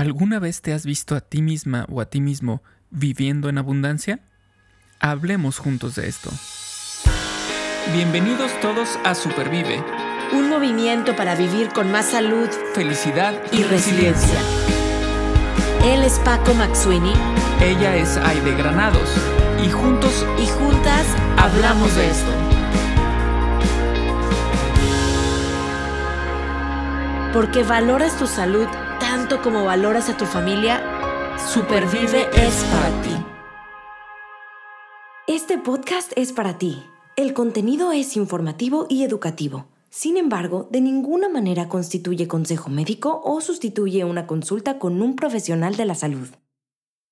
[0.00, 4.20] ¿Alguna vez te has visto a ti misma o a ti mismo viviendo en abundancia?
[4.98, 6.30] Hablemos juntos de esto.
[7.92, 9.84] Bienvenidos todos a Supervive.
[10.32, 14.40] Un movimiento para vivir con más salud, felicidad y, resiliencia.
[15.84, 17.12] Él es Paco Maxuini.
[17.60, 19.10] Ella es Aide Granados.
[19.62, 21.04] Y juntos y juntas
[21.36, 22.32] hablamos de esto.
[27.34, 28.66] Porque valoras tu salud
[29.10, 30.80] tanto como valoras a tu familia,
[31.36, 33.10] Supervive es para ti.
[35.26, 36.84] Este podcast es para ti.
[37.16, 39.66] El contenido es informativo y educativo.
[39.88, 45.74] Sin embargo, de ninguna manera constituye consejo médico o sustituye una consulta con un profesional
[45.74, 46.28] de la salud.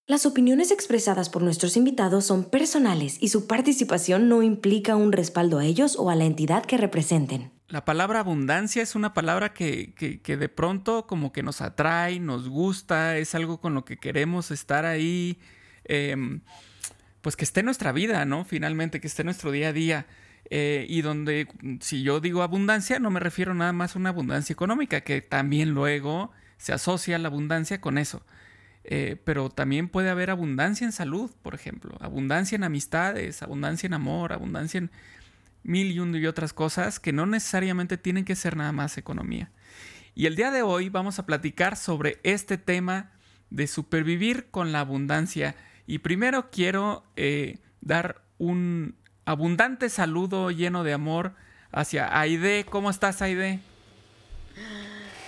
[0.09, 5.59] Las opiniones expresadas por nuestros invitados son personales y su participación no implica un respaldo
[5.59, 7.51] a ellos o a la entidad que representen.
[7.69, 9.93] La palabra abundancia es una palabra que,
[10.27, 14.87] de pronto como que nos atrae, nos gusta, es algo con lo que queremos estar
[14.87, 15.39] ahí,
[15.85, 16.41] em,
[17.21, 18.47] pues que esté nuestra vida, ¿no?
[18.47, 20.07] Finalmente, que esté nuestro día a día.
[20.49, 21.49] Eh, y donde,
[21.81, 25.73] si yo digo abundancia, no me refiero nada más a una abundancia económica, que también
[25.73, 28.23] luego se asocia la abundancia con eso.
[28.91, 33.93] Eh, pero también puede haber abundancia en salud, por ejemplo, abundancia en amistades, abundancia en
[33.93, 34.91] amor, abundancia en
[35.63, 39.51] mil y, y otras cosas que no necesariamente tienen que ser nada más economía.
[40.15, 43.13] Y el día de hoy vamos a platicar sobre este tema
[43.51, 45.55] de supervivir con la abundancia.
[45.87, 51.35] Y primero quiero eh, dar un abundante saludo lleno de amor
[51.73, 52.65] hacia Aide.
[52.65, 53.61] ¿Cómo estás, Aide?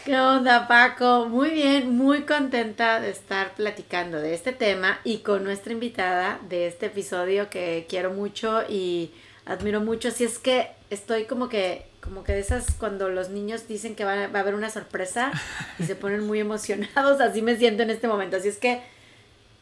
[0.04, 1.26] ¿Qué onda, Paco?
[1.28, 6.66] Muy bien, muy contenta de estar platicando de este tema y con nuestra invitada de
[6.66, 9.12] este episodio que quiero mucho y
[9.44, 10.08] admiro mucho.
[10.08, 14.06] Así es que estoy como que, como que de esas cuando los niños dicen que
[14.06, 15.32] va, a haber una sorpresa
[15.78, 18.38] y se ponen muy emocionados, así me siento en este momento.
[18.38, 18.80] Así es que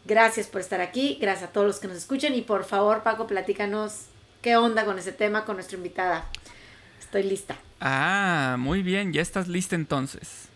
[0.05, 3.27] gracias por estar aquí, gracias a todos los que nos escuchan y por favor, Paco,
[3.27, 4.05] platícanos
[4.41, 6.27] qué onda con ese tema con nuestra invitada.
[7.01, 7.57] Estoy lista.
[7.81, 10.49] Ah, muy bien, ya estás lista entonces.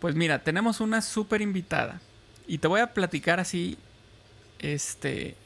[0.00, 2.00] Pues mira, tenemos una súper invitada
[2.46, 3.78] y te voy a platicar así,
[4.58, 5.36] este,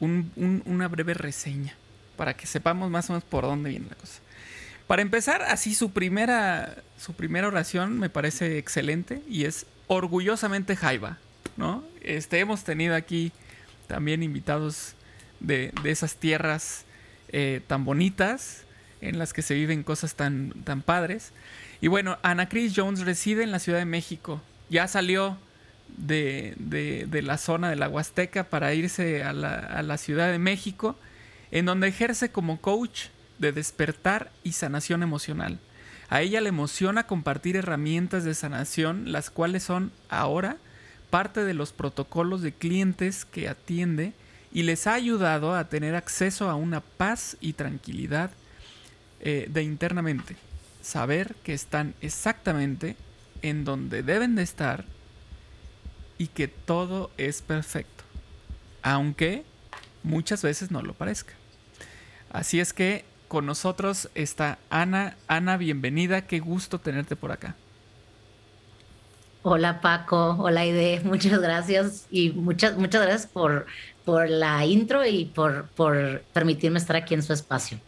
[0.00, 1.74] una breve reseña
[2.16, 4.20] para que sepamos más o menos por dónde viene la cosa.
[4.86, 11.18] Para empezar, así su primera, su primera oración me parece excelente y es orgullosamente Jaiba,
[11.56, 11.84] ¿no?
[12.02, 13.32] Este, hemos tenido aquí
[13.86, 14.94] también invitados
[15.38, 16.84] de, esas tierras
[17.28, 18.64] eh, tan bonitas
[19.00, 21.32] en las que se viven cosas tan, tan padres.
[21.80, 24.40] Y bueno, Ana Chris Jones reside en la Ciudad de México.
[24.68, 25.38] Ya salió
[25.96, 30.96] de, la zona de la Huasteca para irse a la, a la Ciudad de México
[31.50, 33.06] en donde ejerce como coach
[33.38, 35.58] de despertar y sanación emocional.
[36.08, 40.56] A ella le emociona compartir herramientas de sanación, las cuales son ahora
[41.08, 44.12] parte de los protocolos de clientes que atiende
[44.52, 48.30] y les ha ayudado a tener acceso a una paz y tranquilidad
[49.20, 50.36] eh, de internamente.
[50.82, 52.96] Saber que están exactamente
[53.42, 54.84] en donde deben de estar
[56.18, 58.04] y que todo es perfecto,
[58.82, 59.44] aunque
[60.02, 61.34] muchas veces no lo parezca.
[62.30, 65.16] Así es que con nosotros está Ana.
[65.28, 67.56] Ana, bienvenida, qué gusto tenerte por acá.
[69.42, 73.66] Hola Paco, hola Ide, muchas gracias y muchas, muchas gracias por,
[74.04, 77.78] por la intro y por, por permitirme estar aquí en su espacio.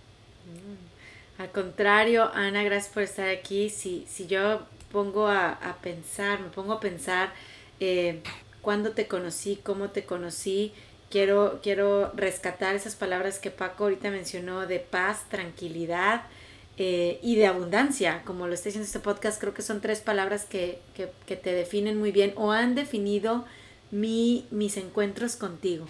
[1.43, 3.69] Al contrario, Ana, gracias por estar aquí.
[3.69, 4.61] Si, si yo
[4.93, 7.33] pongo a, pensar, me pongo a pensar
[7.81, 8.23] eh,
[8.61, 10.73] cuándo te conocí, cómo te conocí,
[11.11, 16.23] quiero, quiero rescatar esas palabras que Paco ahorita mencionó de paz, tranquilidad
[16.77, 18.23] eh, y de abundancia.
[18.25, 22.13] Como lo está diciendo este podcast, creo que son tres palabras que, te definen muy
[22.13, 23.47] bien o han definido
[23.91, 25.89] mi, mis encuentros contigo.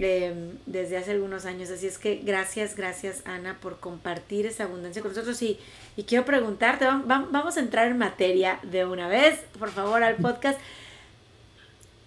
[0.00, 1.70] Em, desde hace algunos años.
[1.70, 5.40] Así es que gracias, gracias Ana por compartir esa abundancia con nosotros.
[5.42, 5.58] Y,
[5.96, 10.60] y quiero preguntarte, vamos a entrar en materia de una vez, por favor, al podcast.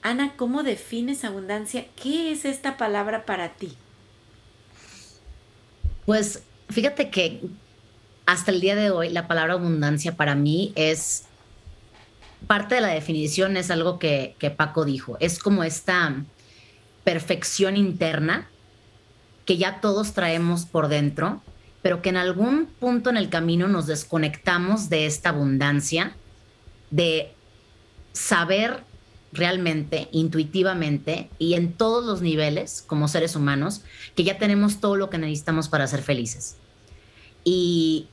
[0.01, 1.85] Ana, ¿cómo defines abundancia?
[2.01, 3.75] ¿Qué es esta palabra para ti?
[6.05, 7.41] Pues fíjate que
[8.25, 11.25] hasta el día de hoy la palabra abundancia para mí es
[12.47, 16.23] parte de la definición, es algo que, Paco dijo, es como esta
[17.03, 18.48] perfección interna
[19.45, 21.42] que ya todos traemos por dentro,
[21.81, 26.15] pero que en algún punto en el camino nos desconectamos de esta abundancia,
[26.92, 27.33] de
[28.13, 28.83] saber
[29.33, 33.81] realmente, intuitivamente y en todos los niveles como seres humanos,
[34.15, 36.57] que ya tenemos todo lo que necesitamos para ser felices.
[37.44, 38.07] Y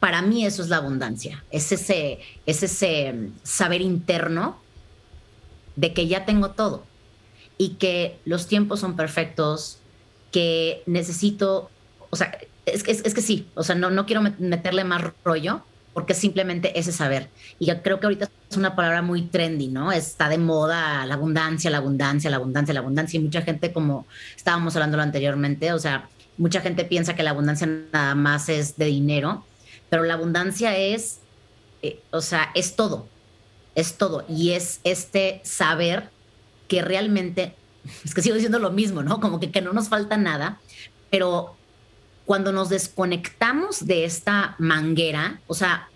[0.00, 4.58] para mí eso es la abundancia, es ese, es ese saber interno
[5.76, 6.84] de que ya tengo todo
[7.64, 9.78] y que los tiempos son perfectos,
[10.30, 11.70] que necesito,
[12.10, 15.62] o sea, es, que sí, o sea, no, no quiero meterle más rollo,
[15.94, 17.30] porque simplemente ese saber.
[17.58, 19.92] Y yo creo que ahorita es una palabra muy trendy, ¿no?
[19.92, 23.18] Está de moda la abundancia, la abundancia, la abundancia, la abundancia.
[23.18, 24.06] Y mucha gente, como
[24.36, 28.86] estábamos hablando anteriormente, o sea, mucha gente piensa que la abundancia nada más es de
[28.86, 29.46] dinero,
[29.88, 31.20] pero la abundancia es,
[31.80, 33.08] eh, o sea, es todo,
[33.74, 34.26] es todo.
[34.28, 36.10] Y es este saber
[36.68, 37.54] que realmente,
[38.04, 39.20] es que sigo diciendo lo mismo, ¿no?
[39.20, 40.60] Como que, que no nos falta nada,
[41.10, 41.56] pero
[42.24, 45.88] cuando nos desconectamos de esta manguera, o sea,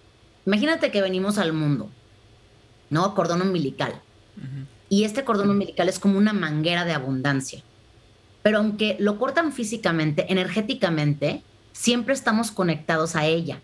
[0.46, 1.90] imagínate que venimos al mundo,
[2.90, 3.14] ¿no?
[3.14, 4.00] Cordón umbilical.
[4.88, 7.62] Y este cordón umbilical es como una manguera de abundancia.
[8.42, 11.42] Pero aunque lo cortan físicamente, energéticamente,
[11.72, 13.60] siempre estamos conectados a ella.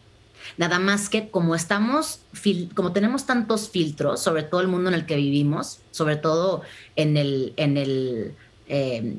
[0.57, 2.21] Nada más que como estamos,
[2.75, 6.63] como tenemos tantos filtros, sobre todo el mundo en el que vivimos, sobre todo
[6.97, 8.35] en el, en el,
[8.69, 9.19] eh,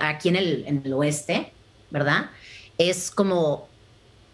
[0.00, 1.52] aquí en el, en el oeste,
[1.90, 2.30] ¿verdad?
[2.78, 3.68] es como,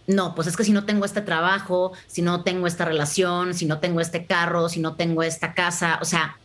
[0.06, 3.66] no, pues es que si no tengo este trabajo, si no tengo esta relación, si
[3.66, 6.38] no tengo este carro, si no tengo esta casa, o sea,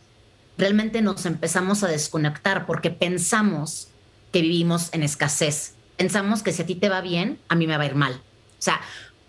[0.56, 3.88] realmente nos empezamos a desconectar porque pensamos
[4.32, 5.74] que vivimos en escasez.
[5.96, 8.12] Pensamos que si a ti te va bien, a mí me va a ir mal.
[8.12, 8.80] O sea,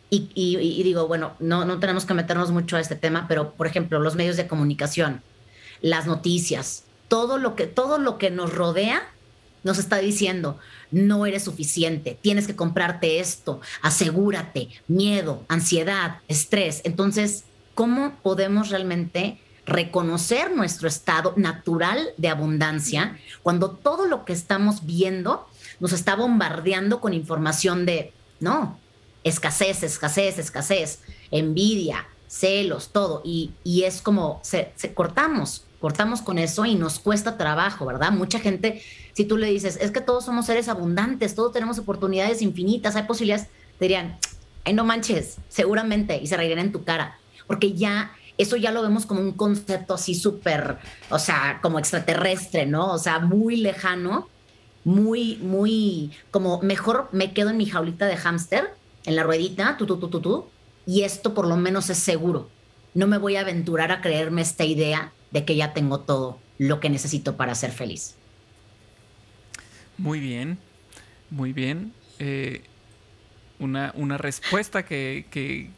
[0.10, 4.00] y, digo, bueno, no, no tenemos que meternos mucho a este tema, pero por ejemplo,
[4.00, 5.22] los medios de comunicación,
[5.82, 9.04] las noticias, todo lo que, todo lo que nos rodea
[9.64, 10.58] nos está diciendo,
[10.92, 16.82] no eres suficiente, tienes que comprarte esto, asegúrate, miedo, ansiedad, estrés.
[16.86, 17.44] Entonces,
[17.76, 25.48] ¿cómo podemos realmente reconocer nuestro estado natural de abundancia cuando todo lo que estamos viendo
[25.80, 28.80] nos está bombardeando con información de, no,
[29.30, 31.00] escasez, escasez, escasez,
[31.32, 33.22] envidia, celos, todo.
[33.24, 33.52] Y,
[33.84, 38.12] es como, se, se cortamos, cortamos con eso y nos cuesta trabajo, ¿verdad?
[38.12, 38.82] Mucha gente
[39.20, 43.04] si tú le dices, es que todos somos seres abundantes, todos tenemos oportunidades infinitas, hay
[43.04, 43.48] posibilidades,
[43.78, 44.18] te dirían,
[44.64, 48.82] ay, no manches, seguramente, y se reirían en tu cara, porque ya eso ya lo
[48.82, 50.78] vemos como un concepto así súper,
[51.10, 52.94] o sea, como extraterrestre, ¿no?
[52.94, 54.30] O sea, muy lejano,
[54.86, 58.74] muy, muy, como mejor me quedo en mi jaulita de hámster,
[59.06, 60.48] en la ruedita, tú, tú, tú, tú, tú,
[60.86, 62.50] y esto por lo menos es seguro.
[62.94, 66.80] No me voy a aventurar a creerme esta idea de que ya tengo todo lo
[66.80, 68.16] que necesito para ser feliz.
[69.98, 70.58] Muy bien,
[71.30, 71.94] muy bien.
[72.20, 72.64] Eh,
[73.60, 75.70] una, respuesta que, que,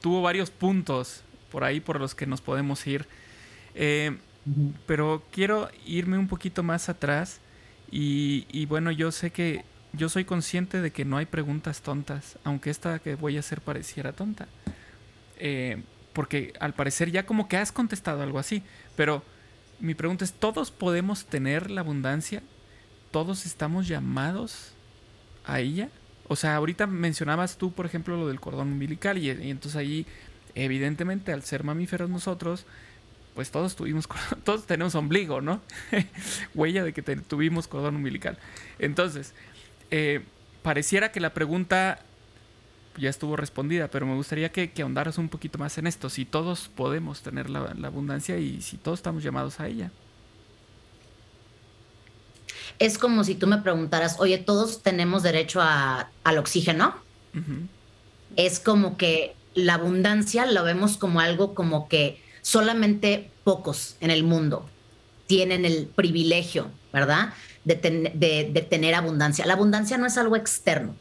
[0.00, 3.06] tuvo varios puntos por ahí por los que nos podemos ir.
[3.74, 4.16] Eh,
[4.86, 7.40] pero quiero irme un poquito más atrás
[7.90, 12.70] y, bueno, yo sé que yo soy consciente de que no hay preguntas tontas, aunque
[12.70, 14.48] esta que voy a hacer pareciera tonta.
[15.38, 15.82] Eh,
[16.12, 18.62] porque al parecer ya como que has contestado algo así,
[18.96, 19.22] pero
[19.80, 22.42] mi pregunta es, ¿todos podemos tener la abundancia?
[23.10, 24.72] ¿Todos estamos llamados
[25.44, 25.88] a ella?
[26.26, 30.06] O sea, ahorita mencionabas tú, por ejemplo, lo del cordón umbilical y, entonces ahí,
[30.54, 32.66] evidentemente, al ser mamíferos nosotros,
[33.34, 34.08] pues todos tuvimos,
[34.44, 35.62] todos tenemos ombligo, ¿no?
[36.54, 38.38] Huella de que tuvimos cordón umbilical.
[38.78, 39.32] Entonces,
[39.90, 40.24] eh,
[40.62, 42.00] pareciera que la pregunta
[42.96, 46.68] ya estuvo respondida, pero me gustaría que, ahondaras un poquito más en esto, si todos
[46.68, 49.90] podemos tener la, abundancia y si todos estamos llamados a ella.
[52.78, 56.94] Es como si tú me preguntaras, oye, todos tenemos derecho al oxígeno.
[58.36, 64.24] Es como que la abundancia lo vemos como algo como que solamente pocos en el
[64.24, 64.68] mundo
[65.26, 67.34] tienen el privilegio, ¿verdad?
[67.74, 69.46] De tener abundancia.
[69.46, 70.94] La abundancia no es algo externo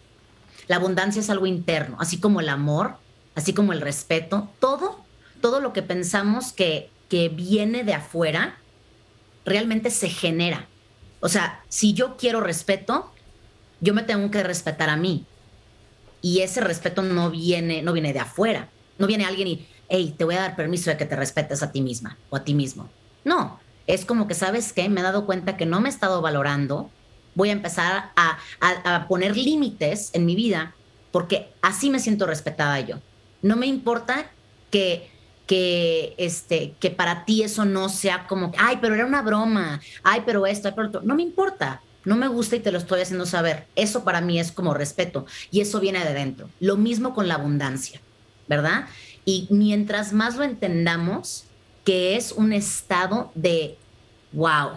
[0.68, 2.98] la abundancia es algo interno, así como el amor,
[3.36, 5.00] así como el respeto, todo,
[5.42, 8.58] todo lo que pensamos que, que viene de afuera,
[9.46, 10.68] realmente se genera.
[11.22, 13.12] O sea, si yo quiero respeto,
[13.80, 15.26] yo me tengo que respetar a mí.
[16.22, 18.70] Y ese respeto no viene, no viene de afuera.
[18.98, 21.72] No viene alguien y, hey, te voy a dar permiso de que te respetes a
[21.72, 22.90] ti misma o a ti mismo.
[23.24, 24.90] No, es como que, ¿sabes qué?
[24.90, 26.92] Me he dado cuenta que no me he estado valorando,
[27.36, 30.76] voy a empezar a, poner límites en mi vida
[31.12, 32.98] porque así me siento respetada yo.
[33.42, 34.30] No me importa
[34.72, 35.10] que,
[35.46, 40.24] que, este, que para ti eso no sea como, ay, pero era una broma, ay,
[40.26, 41.02] pero esto, ay, pero otro.
[41.04, 43.68] No me importa, no me gusta y te lo estoy haciendo saber.
[43.76, 46.50] Eso para mí es como respeto y eso viene de dentro.
[46.60, 48.02] Lo mismo con la abundancia,
[48.48, 48.86] ¿verdad?
[49.26, 51.47] Y mientras más lo entendamos,
[51.88, 53.78] que es un estado de,
[54.34, 54.72] wow,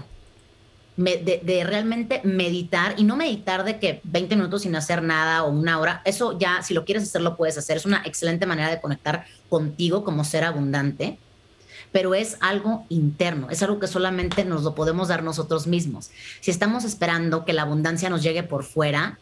[0.97, 5.81] de, realmente meditar y no meditar de que 20 minutos sin hacer nada o una
[5.81, 7.76] hora, eso ya, si lo quieres hacer, lo puedes hacer.
[7.76, 11.19] Es una excelente manera de conectar contigo como ser abundante.
[11.90, 16.12] pero es algo interno, es algo que solamente nos lo podemos dar nosotros mismos.
[16.40, 19.19] Si estamos esperando que la abundancia nos llegue por fuera,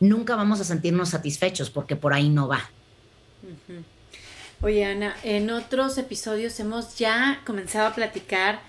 [0.00, 2.70] nunca vamos a sentirnos satisfechos porque por ahí no va.
[4.62, 8.60] Oye, Ana, en otros episodios hemos ya comenzado a platicar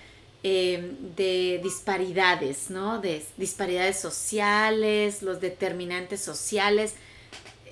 [0.42, 3.00] em, de disparidades, ¿no?
[3.00, 6.94] De disparidades sociales, los determinantes sociales,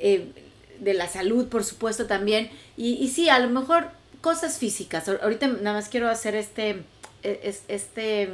[0.01, 0.33] eh,
[0.81, 2.51] de la salud, por supuesto, también.
[2.77, 3.91] Y, y sí, a lo mejor
[4.23, 5.09] cosas físicas.
[5.09, 6.83] Ahorita nada más quiero hacer este,
[7.23, 8.31] e, este,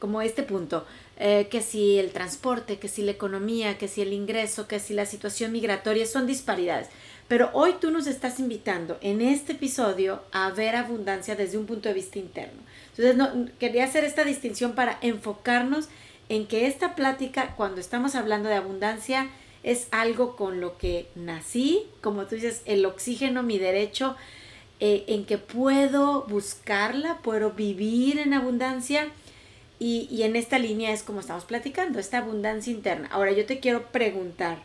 [0.00, 0.84] como este punto.
[1.16, 4.94] Eh, que si el transporte, que si la economía, que si el ingreso, que si
[4.94, 6.88] la situación migratoria, son disparidades.
[7.28, 11.88] Pero hoy tú nos estás invitando en este episodio a ver abundancia desde un punto
[11.88, 12.60] de vista interno.
[12.90, 15.88] Entonces, no, quería hacer esta distinción para enfocarnos
[16.28, 19.30] en que esta plática, cuando estamos hablando de abundancia,
[19.62, 24.16] es algo con lo que nací, como tú dices, el oxígeno, mi derecho,
[24.80, 29.08] eh, en que puedo buscarla, puedo vivir en abundancia.
[29.78, 33.08] Y, y en esta línea es como estamos platicando, esta abundancia interna.
[33.10, 34.58] Ahora yo te quiero preguntar,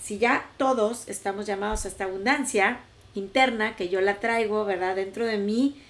[0.00, 2.80] si ya todos estamos llamados a esta abundancia
[3.14, 4.96] interna, que yo la traigo, ¿verdad?
[4.96, 5.80] Dentro de mí,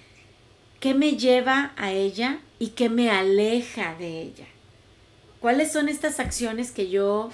[0.79, 4.45] ¿qué me lleva a ella y qué me aleja de ella?
[5.39, 7.29] ¿Cuáles son estas acciones que yo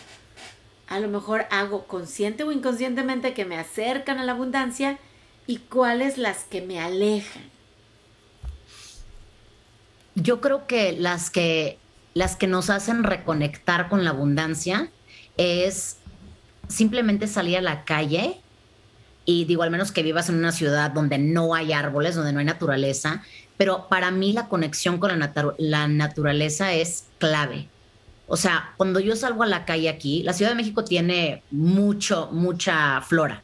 [0.87, 4.99] a lo mejor hago consciente o inconscientemente que me acercan a la abundancia
[5.45, 7.43] y cuáles las que me alejan?
[10.15, 11.77] Yo creo que las que
[12.13, 14.89] las que nos hacen reconectar con la abundancia
[15.37, 15.97] es
[16.67, 18.41] simplemente salir a la calle
[19.29, 22.39] y digo, al menos que vivas en una ciudad donde no hay árboles, donde no
[22.39, 23.23] hay naturaleza,
[23.57, 27.67] pero para mí la conexión con la, la naturaleza es clave.
[28.27, 32.29] O sea, cuando yo salgo a la calle aquí, la Ciudad de México tiene mucho,
[32.31, 33.43] mucha flora,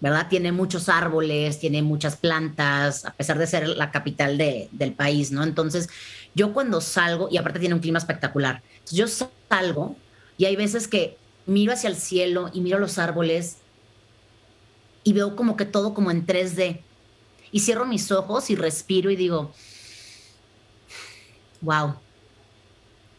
[0.00, 0.28] ¿verdad?
[0.28, 5.42] Tiene muchos árboles, tiene muchas plantas, a pesar de ser la capital del país, ¿no?
[5.42, 5.90] Entonces,
[6.34, 9.96] yo cuando salgo, y aparte tiene un clima espectacular, yo salgo
[10.38, 13.58] y hay veces que miro hacia el cielo y miro los árboles
[15.04, 16.80] y veo como que todo como en 3D.
[17.52, 19.52] Y cierro mis ojos y respiro y digo,
[21.60, 21.94] wow,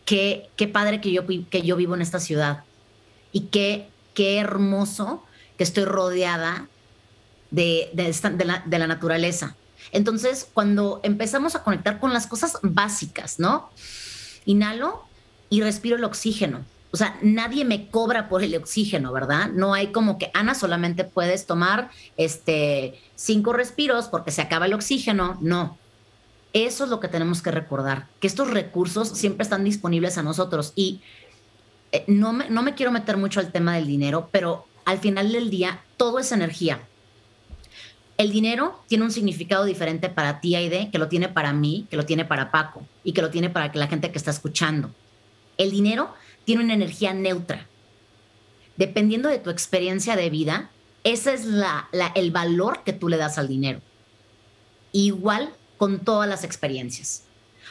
[0.05, 2.63] qué, padre que yo, que yo vivo en esta ciudad
[3.31, 5.23] y qué, qué hermoso
[5.57, 6.67] que estoy rodeada
[7.49, 9.55] de, de, la, de la naturaleza.
[9.91, 13.69] Entonces, cuando empezamos a conectar con las cosas básicas, ¿no?
[14.45, 15.03] Inhalo
[15.49, 16.63] y respiro el oxígeno.
[16.93, 19.49] O sea, nadie me cobra por el oxígeno, ¿verdad?
[19.49, 24.73] No hay como que, Ana, solamente puedes tomar este, cinco respiros porque se acaba el
[24.73, 25.37] oxígeno.
[25.39, 25.77] No,
[26.53, 30.73] eso es lo que tenemos que recordar, que estos recursos siempre están disponibles a nosotros
[30.75, 31.01] y
[31.93, 35.31] eh, no, me, no me quiero meter mucho al tema del dinero, pero al final
[35.31, 36.81] del día todo es energía.
[38.17, 41.97] El dinero tiene un significado diferente para ti, Aide, que lo tiene para mí, que
[41.97, 44.91] lo tiene para Paco y que lo tiene para la gente que está escuchando.
[45.57, 46.13] El dinero
[46.45, 47.67] tiene una energía neutra.
[48.77, 50.71] Dependiendo de tu experiencia de vida,
[51.03, 51.45] ese es
[52.15, 53.81] el valor que tú le das al dinero.
[54.91, 57.23] Igual con todas las experiencias.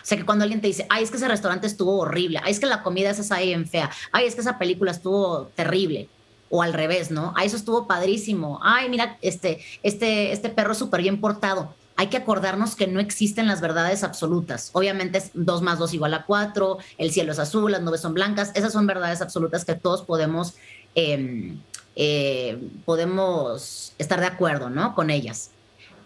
[0.03, 2.53] O sea, que cuando alguien te dice, ay, es que ese restaurante estuvo horrible, ay,
[2.53, 6.09] es que la comida esa ahí en fea, ay, es que esa película estuvo terrible,
[6.49, 7.33] o al revés, ¿no?
[7.37, 11.75] Ay, eso estuvo padrísimo, ay, mira, este, este, este perro súper bien portado.
[12.01, 14.71] Hay que acordarnos que no existen las verdades absolutas.
[14.73, 18.15] Obviamente es 2 más 2 igual a 4, el cielo es azul, las nubes son
[18.15, 20.55] blancas, esas son verdades absolutas que todos podemos,
[20.95, 21.61] em,
[21.97, 24.95] eh, podemos estar de acuerdo, ¿no?
[24.95, 25.51] Con ellas.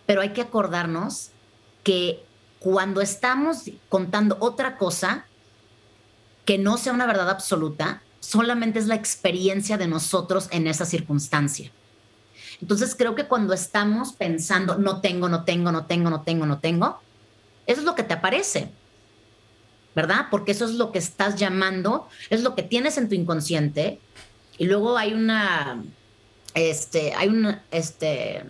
[0.04, 1.30] Pero hay que acordarnos
[1.84, 2.24] que
[2.58, 3.58] cuando estamos
[3.88, 5.26] contando otra cosa
[6.44, 11.70] que no sea una verdad absoluta, solamente es la experiencia de nosotros en esa circunstancia.
[12.60, 16.58] Entonces creo que cuando estamos pensando, no tengo, no tengo, no tengo, no tengo, no
[16.58, 17.00] tengo,
[17.66, 18.70] eso es lo que te aparece,
[19.94, 20.26] ¿verdad?
[20.30, 24.00] Porque eso es lo que estás llamando, es lo que tienes en tu inconsciente.
[24.58, 25.82] Y luego hay una,
[26.54, 28.44] este, hay un, este,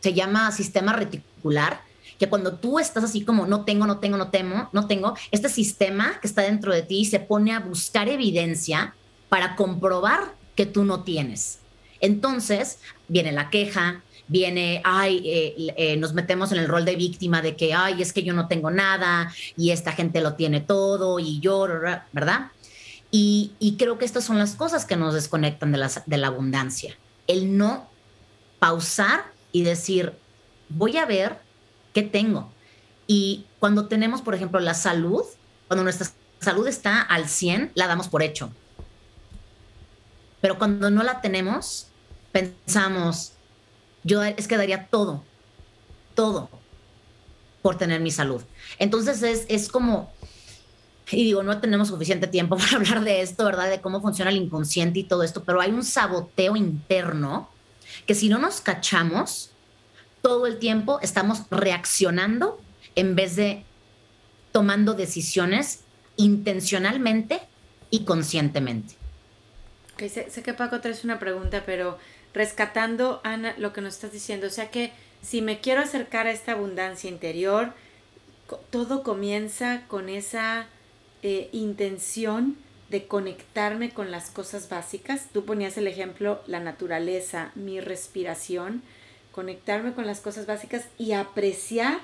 [0.00, 1.82] se llama sistema reticular,
[2.18, 5.48] que cuando tú estás así como no tengo, no tengo, no temo, no tengo, este
[5.48, 8.94] sistema que está dentro de ti se pone a buscar evidencia
[9.28, 11.58] para comprobar que tú no tienes.
[12.04, 17.42] Entonces viene la queja, viene, ay, eh, eh, nos metemos en el rol de víctima
[17.42, 21.18] de que, ay, es que yo no tengo nada y esta gente lo tiene todo
[21.18, 21.66] y yo,
[22.12, 22.50] ¿verdad?
[23.10, 26.96] Y, creo que estas son las cosas que nos desconectan de de la abundancia.
[27.28, 27.88] El no
[28.58, 30.14] pausar y decir,
[30.68, 31.38] voy a ver
[31.94, 32.52] ¿Qué tengo?
[33.06, 35.22] Y cuando tenemos, por ejemplo, la salud,
[35.68, 36.08] cuando nuestra
[36.40, 38.50] salud está al 100, la damos por hecho.
[40.40, 41.86] Pero cuando no la tenemos,
[42.34, 43.32] pensamos,
[44.02, 45.24] yo es que daría todo
[46.14, 46.48] todo
[47.62, 48.42] por tener mi salud.
[48.78, 50.12] Entonces es, es como,
[51.10, 53.70] y digo, no tenemos suficiente tiempo para hablar de esto, ¿verdad?
[53.70, 57.48] De cómo funciona el inconsciente y todo esto, pero hay un saboteo interno
[58.06, 59.50] que si no nos cachamos,
[60.22, 62.60] todo el tiempo estamos reaccionando
[62.96, 63.64] en vez de
[64.52, 65.80] tomando decisiones
[66.16, 67.40] intencionalmente
[67.90, 68.94] y conscientemente.
[69.98, 71.98] sé, sé, que Paco traes una pregunta, pero
[72.34, 76.32] rescatando, Ana, lo que nos estás diciendo, o sea que si me quiero acercar a
[76.32, 77.72] esta abundancia interior,
[78.70, 80.66] todo comienza con esa
[81.22, 82.56] eh, intención
[82.90, 85.28] de conectarme con las cosas básicas.
[85.32, 88.82] Tú ponías el ejemplo, la naturaleza, mi respiración,
[89.32, 92.00] conectarme con las cosas básicas y apreciar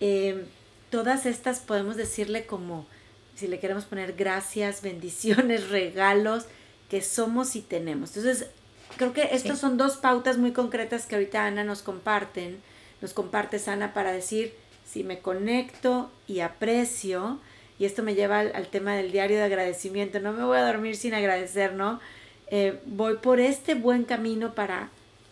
[0.00, 0.46] eh,
[0.90, 2.86] todas estas, podemos decirle como,
[3.34, 6.46] si le queremos poner gracias, bendiciones, regalos
[6.88, 8.16] que somos y tenemos.
[8.16, 8.48] Entonces,
[8.96, 12.60] creo que estas son dos pautas muy concretas que ahorita Ana nos comparten,
[13.00, 14.54] nos compartes Ana para decir,
[14.86, 17.38] si me conecto y aprecio,
[17.78, 20.96] y esto me lleva al, tema del diario de agradecimiento, no me voy a dormir
[20.96, 22.00] sin agradecer, ¿no?
[22.48, 24.90] Eh, voy por este buen camino para,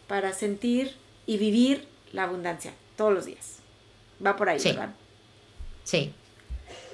[0.09, 0.94] para sentir
[1.26, 3.59] y vivir la abundancia todos los días.
[4.25, 4.71] Va por ahí, sí.
[4.71, 4.94] ¿verdad?
[5.85, 6.12] Sí.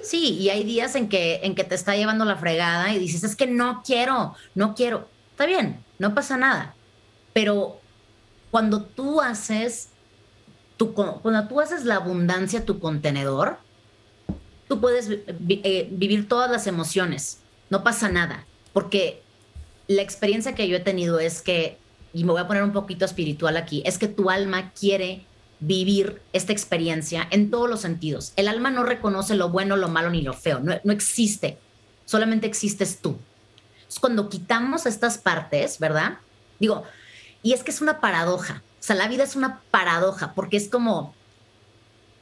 [0.01, 3.23] Sí, y hay días en que, en que te está llevando la fregada y dices,
[3.23, 5.07] es que no quiero, no quiero.
[5.31, 6.73] Está bien, no pasa nada.
[7.31, 7.79] Pero
[8.49, 9.89] cuando tú haces,
[10.75, 13.59] tu, cuando tú haces la abundancia tu contenedor,
[14.67, 17.37] tú puedes eh, vivir todas las emociones,
[17.69, 19.21] no pasa nada, porque
[19.87, 21.77] la experiencia que yo he tenido es que,
[22.13, 25.25] y me voy a poner un poquito espiritual aquí, es que tu alma quiere
[25.59, 28.33] vivir esta experiencia en todos los sentidos.
[28.37, 31.59] El alma no reconoce lo bueno, lo malo ni lo feo, no, no existe,
[32.05, 33.19] solamente existes tú.
[33.99, 36.17] Cuando quitamos estas partes, ¿verdad?
[36.59, 36.83] Digo,
[37.43, 40.67] y es que es una paradoja, o sea, la vida es una paradoja, porque es
[40.69, 41.13] como,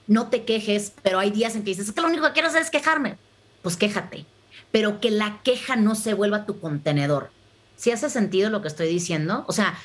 [0.07, 2.49] no te quejes, pero hay días en que dices, es que lo único que quiero
[2.49, 3.17] hacer es quejarme.
[3.61, 4.25] Pues quéjate,
[4.71, 7.31] pero que la queja no se vuelva tu contenedor.
[7.77, 9.45] ¿Si hace sentido lo que estoy diciendo?
[9.47, 9.77] O sea,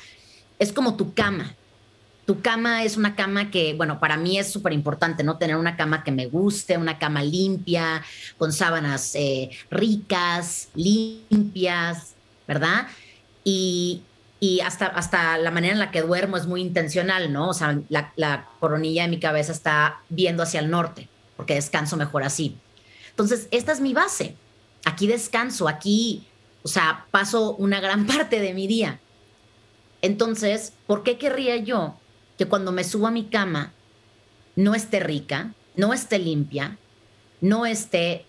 [0.59, 1.55] es como tu cama.
[2.25, 5.37] Tu cama es una cama que, bueno, para mí es súper importante, ¿no?
[5.37, 8.03] Tener una cama que me guste, una cama limpia,
[8.39, 12.15] con sábanas eh, ricas, limpias,
[12.47, 12.87] ¿verdad?
[13.43, 14.01] Y,
[14.39, 17.49] y hasta, hasta la manera en la que duermo es muy intencional, ¿no?
[17.49, 21.07] O sea, la, coronilla de mi cabeza está viendo hacia el norte,
[21.37, 22.57] porque descanso mejor así.
[23.11, 24.35] Entonces, esta es mi base.
[24.83, 26.27] Aquí descanso, aquí,
[26.63, 28.99] o sea, paso una gran parte de mi día.
[30.01, 31.95] Entonces, ¿por qué querría yo
[32.37, 33.73] que cuando me subo a mi cama
[34.55, 36.77] no esté rica, no esté limpia,
[37.41, 38.25] no esté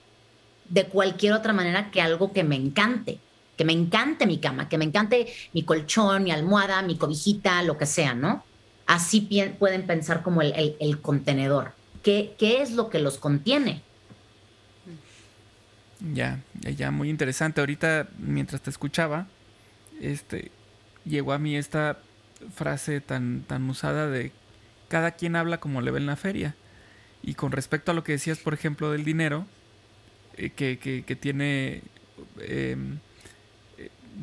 [0.69, 3.21] de cualquier otra manera que algo que me encante?
[3.57, 7.79] que me encante mi cama, que me encante mi colchón, mi almohada, mi cobijita, lo
[7.79, 8.45] que sea, ¿no?
[8.87, 11.73] Así pueden pensar como el, contenedor.
[12.03, 13.83] ¿Qué, ¿Qué, es lo que los contiene?
[16.15, 17.61] Ya, ya, muy interesante.
[17.61, 19.27] Ahorita, mientras te escuchaba,
[20.01, 20.53] este,
[21.05, 21.99] llegó a mí esta
[22.55, 24.33] frase tan, tan usada de
[24.89, 26.55] cada quien habla como le ve en la feria.
[27.23, 29.47] Y con respecto a lo que decías, por ejemplo, del dinero,
[30.37, 31.83] eh, que, que, tiene
[32.41, 32.99] em,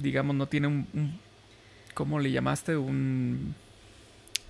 [0.01, 1.19] digamos, no tiene un,
[1.93, 2.75] ¿cómo le llamaste?
[2.77, 3.55] Un,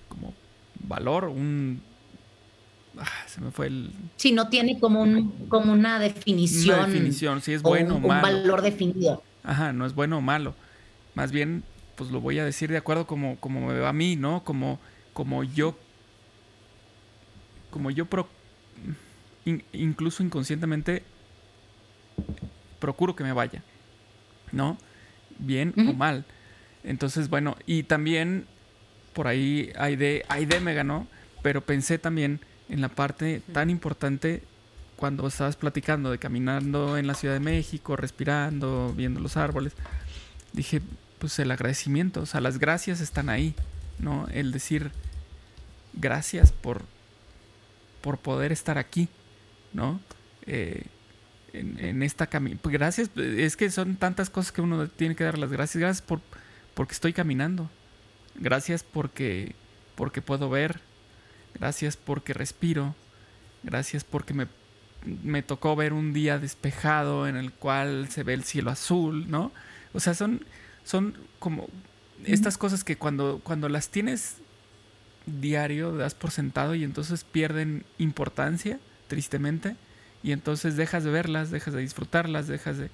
[0.08, 0.34] como
[0.80, 1.80] valor, un...
[2.98, 3.90] Ah, se me fue el...
[4.16, 6.78] Sí, no tiene como, un, como una definición.
[6.78, 8.14] Una definición, si es bueno o, malo.
[8.14, 9.22] Un valor definido.
[9.42, 10.54] Ajá, no es bueno o malo.
[11.14, 11.64] Más bien,
[11.96, 14.44] pues lo voy a decir de acuerdo como, como me va a mí, ¿no?
[14.44, 14.80] Como,
[15.12, 15.76] como yo...
[17.70, 18.28] Como yo pro,
[19.72, 21.02] incluso inconscientemente
[22.78, 23.64] procuro que me vaya,
[24.52, 24.78] ¿no?
[25.38, 26.24] bien o mal.
[26.82, 28.46] Entonces, bueno, y también
[29.12, 31.06] por ahí Aide, Aide me ganó,
[31.42, 34.42] pero pensé también en la parte tan importante
[34.96, 39.74] cuando estabas platicando de caminando en la Ciudad de México, respirando, viendo los árboles.
[40.52, 40.80] Dije,
[41.24, 43.54] pues el agradecimiento, o sea, las gracias están ahí,
[43.98, 44.28] ¿no?
[44.34, 44.90] El decir
[45.94, 46.82] gracias por,
[48.02, 49.08] por poder estar aquí,
[49.72, 50.00] ¿no?
[50.44, 50.84] Eh,
[51.54, 52.58] en, esta camino.
[52.60, 55.80] Pues gracias, es que son tantas cosas que uno tiene que dar las gracias.
[55.80, 56.20] Gracias por
[56.74, 57.70] porque estoy caminando.
[58.34, 59.54] Gracias porque
[59.94, 60.82] porque puedo ver.
[61.54, 62.94] Gracias porque respiro.
[63.62, 64.46] Gracias porque me,
[65.22, 69.52] me tocó ver un día despejado en el cual se ve el cielo azul, ¿no?
[69.94, 70.44] O sea, son
[70.84, 71.68] son como
[72.24, 74.36] estas cosas que cuando cuando las tienes
[75.26, 79.76] diario das por sentado y entonces pierden importancia, tristemente
[80.22, 82.90] y entonces dejas de verlas, dejas de disfrutarlas, dejas de...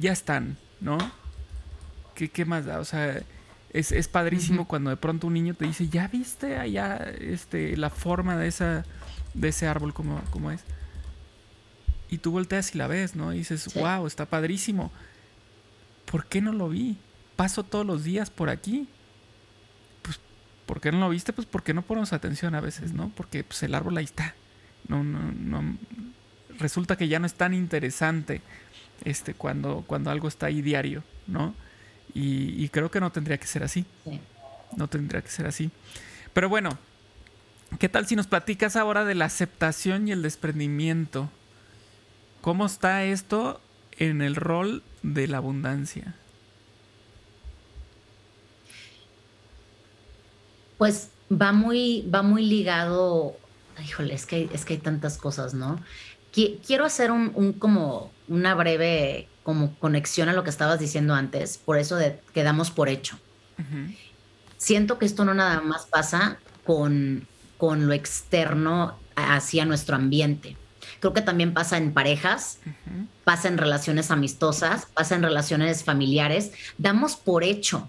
[0.00, 0.98] Ya están, ¿no?
[2.14, 2.80] ¿Qué, qué más da?
[2.80, 3.22] O sea,
[3.72, 7.88] Es, es padrísimo cuando de pronto un niño te dice, ¿ya viste allá este, la
[7.88, 8.84] forma de, esa,
[9.32, 10.60] de ese árbol como, como es?
[12.10, 13.32] Y tú volteas y la ves, ¿no?
[13.32, 14.92] Y dices, wow, está padrísimo.
[16.12, 16.98] ¿Por qué no lo vi?
[17.36, 18.86] Paso todos los días por aquí.
[20.02, 20.20] Pues,
[20.66, 21.32] ¿por qué no lo viste?
[21.32, 23.10] Pues porque no ponemos atención a veces, ¿no?
[23.16, 24.34] Porque pues, el árbol ahí está.
[24.88, 25.78] No, no, no.
[26.58, 28.42] Resulta que ya no es tan interesante
[29.06, 31.54] este, cuando, cuando algo está ahí diario, ¿no?
[32.12, 33.86] Y, creo que no tendría que ser así.
[34.76, 35.70] No tendría que ser así.
[36.34, 36.76] Pero bueno,
[37.78, 41.30] ¿qué tal si nos platicas ahora de la aceptación y el desprendimiento?
[42.42, 43.62] ¿Cómo está esto
[44.08, 46.14] en el rol de la abundancia?
[50.78, 53.36] Pues va muy, va muy ligado,
[53.84, 55.80] híjole, es que, es que hay tantas cosas, ¿no?
[56.32, 61.78] Quiero hacer un como una breve como conexión a lo que estabas diciendo antes, por
[61.78, 63.18] eso de, quedamos por hecho.
[64.56, 67.26] Siento que esto no nada más pasa con,
[67.58, 70.56] con lo externo hacia nuestro ambiente.
[71.02, 72.60] Creo que también pasa en parejas,
[73.24, 76.52] pasa en relaciones amistosas, pasa en relaciones familiares.
[76.78, 77.88] Damos por hecho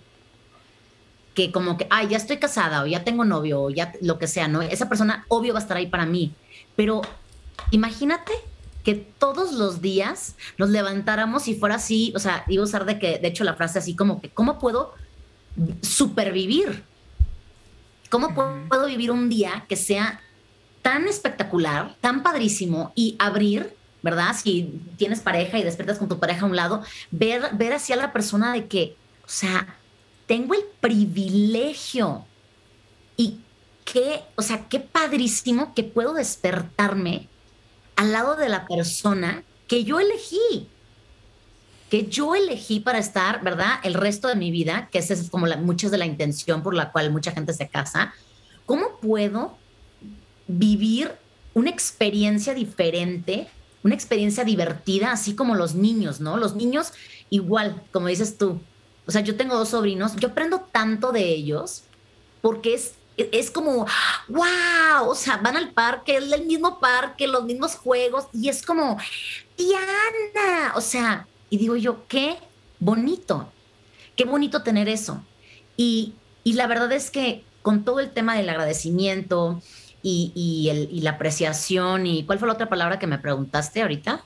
[1.36, 4.26] que como que, ay, ya estoy casada o ya tengo novio o ya lo que
[4.26, 4.64] sea, ¿no?
[4.64, 6.34] Esa persona obvio va a estar ahí para mí.
[6.76, 7.04] Pero
[7.70, 8.32] imagínate
[8.84, 12.98] que todos los días nos levantáramos y fuera así, o sea, iba a usar de
[12.98, 14.96] que, de hecho, la frase así como que, ¿cómo puedo
[15.84, 16.84] supervivir?
[18.10, 18.34] ¿Cómo
[18.68, 20.20] puedo vivir un día que sea
[20.84, 24.36] tan espectacular, tan padrísimo y abrir, ¿verdad?
[24.36, 28.14] Si tienes pareja y despiertas con tu pareja a un lado, ver, ver hacia la
[28.14, 29.80] persona de que, o sea,
[30.28, 32.26] tengo el privilegio
[33.18, 33.40] y
[33.86, 37.30] qué, o sea, qué padrísimo que puedo despertarme
[37.96, 40.68] al lado de la persona que yo elegí,
[41.90, 43.80] que yo elegí para estar, ¿verdad?
[43.84, 46.74] El resto de mi vida, que esa es como la, muchas de la intención por
[46.74, 48.14] la cual mucha gente se casa.
[48.66, 49.63] ¿Cómo puedo
[50.48, 51.12] vivir
[51.54, 53.48] una experiencia diferente,
[53.84, 56.38] una experiencia divertida, así como los niños, ¿no?
[56.38, 56.94] Los niños
[57.30, 58.60] igual, como dices tú.
[59.06, 61.84] O sea, yo tengo dos sobrinos, yo aprendo tanto de ellos
[62.42, 63.86] porque es es como,
[64.28, 68.66] wow, o sea, van al parque, es el mismo parque, los mismos juegos, y es
[68.66, 68.98] como,
[69.58, 72.38] Diana, o sea, y digo yo, qué
[72.80, 73.52] bonito,
[74.16, 75.24] qué bonito tener eso.
[75.78, 79.62] Y, la verdad es que con todo el tema del agradecimiento
[80.04, 84.24] y, la apreciación, y ¿cuál fue la otra palabra que me preguntaste ahorita?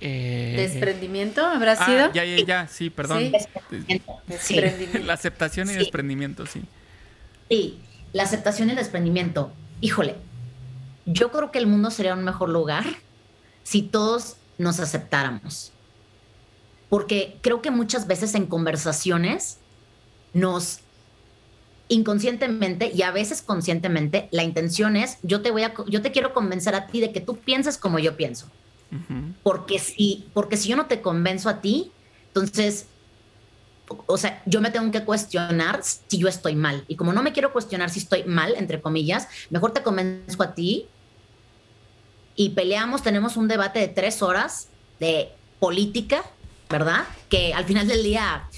[0.00, 2.12] Eh, ¿Desprendimiento habrá ah, sido?
[2.12, 3.30] Ya, ya, ya, sí, perdón.
[4.40, 4.60] Sí.
[5.04, 6.62] La aceptación y desprendimiento, sí.
[7.48, 7.80] Sí,
[8.12, 9.52] la aceptación y el desprendimiento.
[9.80, 10.16] Híjole,
[11.06, 12.84] yo creo que el mundo sería un mejor lugar
[13.62, 15.72] si todos nos aceptáramos.
[16.88, 19.58] Porque creo que muchas veces en conversaciones
[20.32, 20.80] nos
[21.90, 26.32] inconscientemente y a veces conscientemente la intención es yo te voy a yo te quiero
[26.32, 28.46] convencer a ti de que tú pienses como yo pienso
[29.42, 31.92] porque, si, porque si yo no te convenzo a ti,
[32.28, 32.86] entonces,
[34.06, 36.84] o sea, yo me tengo que cuestionar si yo estoy mal.
[36.88, 40.54] Y como no me quiero cuestionar si estoy mal, entre comillas, mejor te convenzo a
[40.54, 40.88] ti
[42.34, 46.24] y peleamos, tenemos un debate de tres horas de política,
[46.68, 47.04] ¿verdad?
[47.28, 48.48] Que al final del día,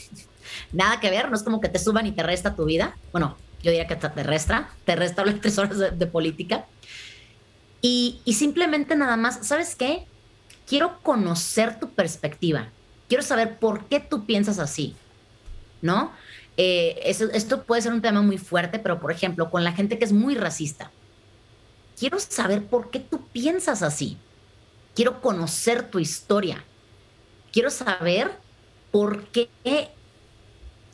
[0.72, 2.96] nada que ver, no es como que te suban y te resta tu vida.
[3.12, 6.66] Bueno, yo diría que te resta, te resta las tres horas de, política.
[7.80, 10.06] Y, y, simplemente nada más, ¿sabes qué?
[10.66, 12.68] quiero conocer tu perspectiva,
[13.08, 14.96] quiero saber por qué tú piensas así,
[15.80, 16.12] ¿no?
[16.56, 20.04] Eh, esto puede ser un tema muy fuerte, pero por ejemplo, con la gente que
[20.04, 20.90] es muy racista,
[21.98, 24.16] quiero saber por qué tú piensas así,
[24.94, 26.64] quiero conocer tu historia,
[27.52, 28.30] quiero saber
[28.90, 29.48] por qué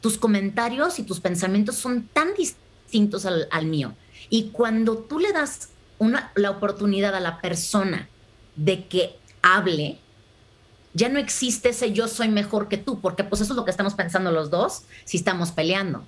[0.01, 3.95] tus comentarios y tus pensamientos son tan distintos al, mío.
[4.31, 8.09] Y cuando tú le das una, la oportunidad a la persona
[8.57, 9.99] de que hable,
[10.95, 13.71] ya no existe ese yo soy mejor que tú, porque pues eso es lo que
[13.71, 16.05] estamos pensando los dos si estamos peleando.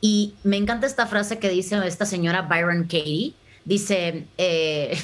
[0.00, 4.98] Y me encanta esta frase que dice esta señora Byron Katie, dice, eh,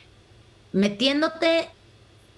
[0.72, 1.68] metiéndote,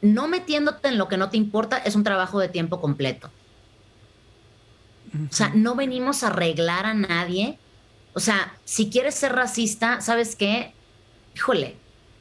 [0.00, 3.30] no metiéndote en lo que no te importa es un trabajo de tiempo completo.
[5.30, 7.58] O sea, no venimos a arreglar a nadie.
[8.14, 10.72] O sea, si quieres ser racista, ¿sabes qué?
[11.34, 11.76] Híjole,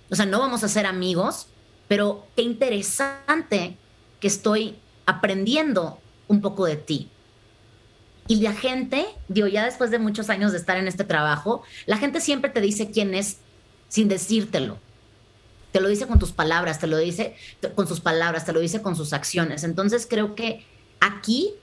[0.09, 1.47] o sea, no vamos a ser amigos,
[1.87, 3.77] pero qué interesante
[4.19, 4.75] que estoy
[5.05, 7.09] aprendiendo un poco de ti.
[8.27, 11.97] Y la gente, digo, ya después de muchos años de estar en este trabajo, la
[11.97, 13.37] gente siempre te dice quién es
[13.89, 14.77] sin decírtelo.
[15.71, 17.35] Te lo dice con tus palabras, te lo dice
[17.75, 19.63] con sus palabras, te lo dice con sus acciones.
[19.63, 20.65] Entonces creo que
[20.99, 21.53] aquí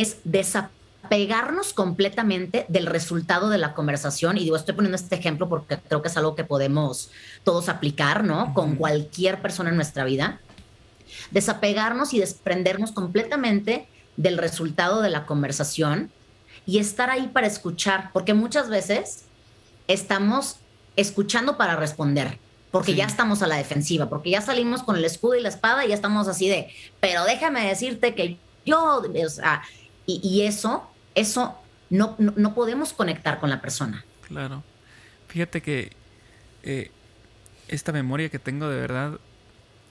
[0.00, 4.36] es desapegarnos completamente del resultado de la conversación.
[4.36, 7.10] Y digo, estoy poniendo este ejemplo porque creo que es algo que podemos
[7.44, 8.54] todos aplicar, ¿no?
[8.54, 10.40] Con cualquier persona en nuestra vida.
[11.30, 16.10] Desapegarnos y desprendernos completamente del resultado de la conversación
[16.66, 19.24] y estar ahí para escuchar, porque muchas veces
[19.86, 20.56] estamos
[20.96, 22.38] escuchando para responder,
[22.70, 25.84] porque ya estamos a la defensiva, porque ya salimos con el escudo y la espada
[25.84, 26.68] y ya estamos así de,
[27.00, 29.62] pero déjame decirte que yo, o sea,
[30.08, 31.58] y, eso, eso
[31.90, 34.04] no, no, podemos conectar con la persona.
[34.26, 34.64] Claro.
[35.28, 35.92] Fíjate que
[36.62, 36.90] eh,
[37.68, 39.20] esta memoria que tengo de verdad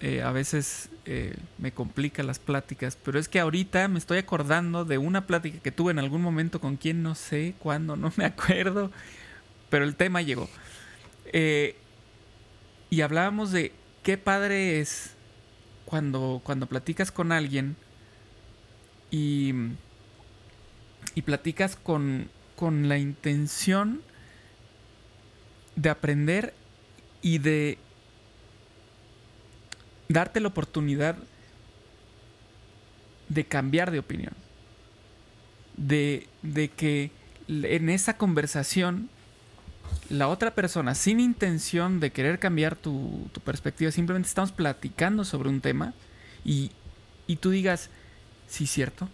[0.01, 4.86] eh, a veces eh, me complica las pláticas, pero es que ahorita me estoy acordando
[4.86, 8.25] de una plática que tuve en algún momento con quien no sé cuándo, no me
[8.25, 8.91] acuerdo,
[9.69, 10.49] pero el tema llegó.
[12.89, 15.12] Y hablábamos de qué padre es
[15.86, 17.75] cuando, cuando platicas con alguien
[19.12, 19.53] y,
[21.17, 24.03] y platicas con, con la intención
[25.75, 26.53] de aprender
[27.23, 27.80] y de
[30.10, 31.17] darte la oportunidad
[33.30, 34.34] de cambiar de opinión.
[35.75, 37.10] De, de, que
[37.47, 39.10] en esa conversación
[40.12, 45.62] la otra persona, sin intención de querer cambiar tu, perspectiva, simplemente estamos platicando sobre un
[45.62, 45.95] tema
[46.45, 46.69] y,
[47.25, 47.89] y tú digas,
[48.47, 49.10] sí, cierto,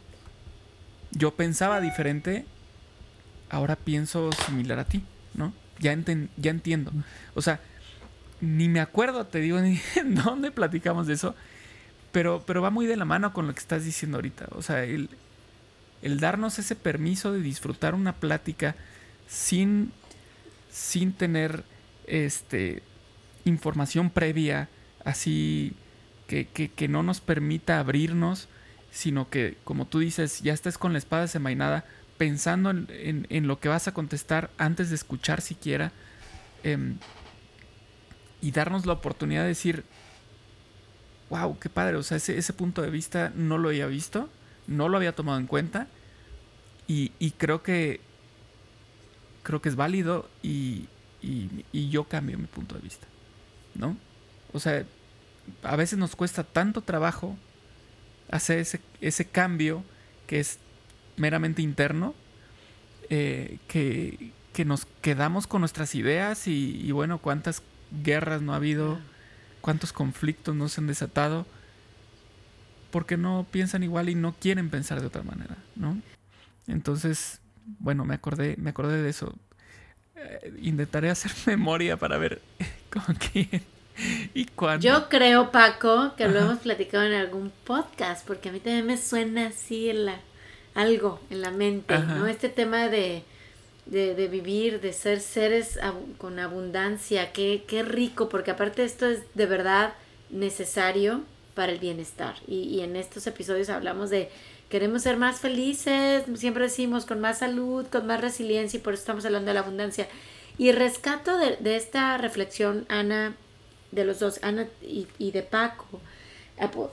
[1.14, 2.46] yo pensaba diferente,
[3.50, 5.54] ahora pienso similar a ti, ¿no?
[5.80, 5.98] Ya,
[6.38, 6.92] ya entiendo.
[7.36, 7.60] O sea,
[8.42, 11.36] ni me acuerdo, te digo, ni en dónde platicamos de eso,
[12.12, 14.48] pero, pero va muy de la mano con lo que estás diciendo ahorita.
[14.52, 15.10] O sea, el,
[16.02, 18.76] el darnos ese permiso de disfrutar una plática
[19.28, 19.92] sin,
[20.70, 21.64] sin tener
[22.06, 22.84] este,
[23.46, 24.70] información previa,
[25.06, 25.74] así
[26.28, 28.48] que, que, no nos permita abrirnos,
[28.94, 31.84] sino que, como tú dices, ya estés con la espada desenvainada,
[32.20, 35.92] pensando en, en, lo que vas a contestar antes de escuchar siquiera.
[36.64, 36.98] Em,
[38.40, 39.84] y darnos la oportunidad de decir,
[41.30, 44.30] wow, qué padre, o sea, ese, ese punto de vista no lo había visto,
[44.68, 45.88] no lo había tomado en cuenta
[46.86, 48.02] y, creo que
[49.42, 50.88] creo que es válido y,
[51.22, 53.08] y, yo cambio mi punto de vista,
[53.76, 53.98] ¿no?
[54.52, 54.86] O sea,
[55.64, 57.36] a veces nos cuesta tanto trabajo
[58.30, 59.84] hacer ese, ese cambio
[60.28, 60.60] que es
[61.18, 62.14] meramente interno,
[63.10, 67.62] eh, que, que, nos quedamos con nuestras ideas y, y, bueno, cuántas
[68.04, 69.00] guerras no ha habido,
[69.62, 71.46] cuántos conflictos no se han desatado,
[72.92, 76.00] porque no piensan igual y no quieren pensar de otra manera, ¿no?
[76.68, 77.42] Entonces,
[77.80, 79.36] bueno, me acordé, me acordé de eso.
[80.16, 82.42] Eh, intentaré hacer memoria para ver
[82.90, 83.64] con quién
[84.34, 84.84] y cuándo.
[84.84, 88.98] Yo creo, Paco, que lo hemos platicado en algún podcast, porque a mí también me
[88.98, 89.92] suena así
[90.74, 92.28] algo en la mente, ¿no?
[92.28, 93.24] Este tema de
[93.86, 95.80] de, de, vivir, de ser seres
[96.18, 99.94] con abundancia, qué, qué rico, porque aparte esto es de verdad
[100.30, 101.22] necesario
[101.54, 102.36] para el bienestar.
[102.48, 104.30] Y, y, en estos episodios hablamos de
[104.70, 109.02] queremos ser más felices, siempre decimos con más salud, con más resiliencia, y por eso
[109.02, 110.08] estamos hablando de la abundancia.
[110.58, 113.36] Y rescato de, de esta reflexión, Ana,
[113.94, 116.00] de los dos, Ana y, y de Paco.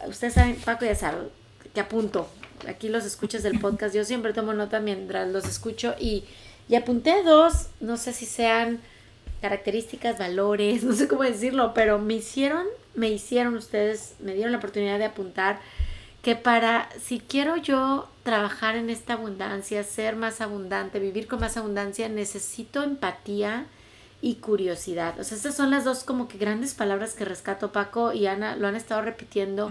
[0.09, 1.29] Ustedes saben, Paco ya sabe,
[1.75, 2.29] que apunto.
[2.69, 6.25] Aquí los escuchas del podcast, yo siempre tomo nota mientras los escucho y
[6.71, 8.81] y apunté dos, no sé si sean
[9.43, 14.59] características, valores, no sé cómo decirlo, pero me hicieron, me hicieron ustedes, me dieron la
[14.59, 15.59] oportunidad de apuntar
[16.23, 21.57] que para, si quiero yo trabajar en esta abundancia, ser más abundante, vivir con más
[21.57, 23.67] abundancia, necesito empatía
[24.23, 25.19] y curiosidad.
[25.19, 28.57] O sea, estas son las dos como que grandes palabras que rescato Paco y Ana,
[28.57, 29.71] lo han estado repitiendo.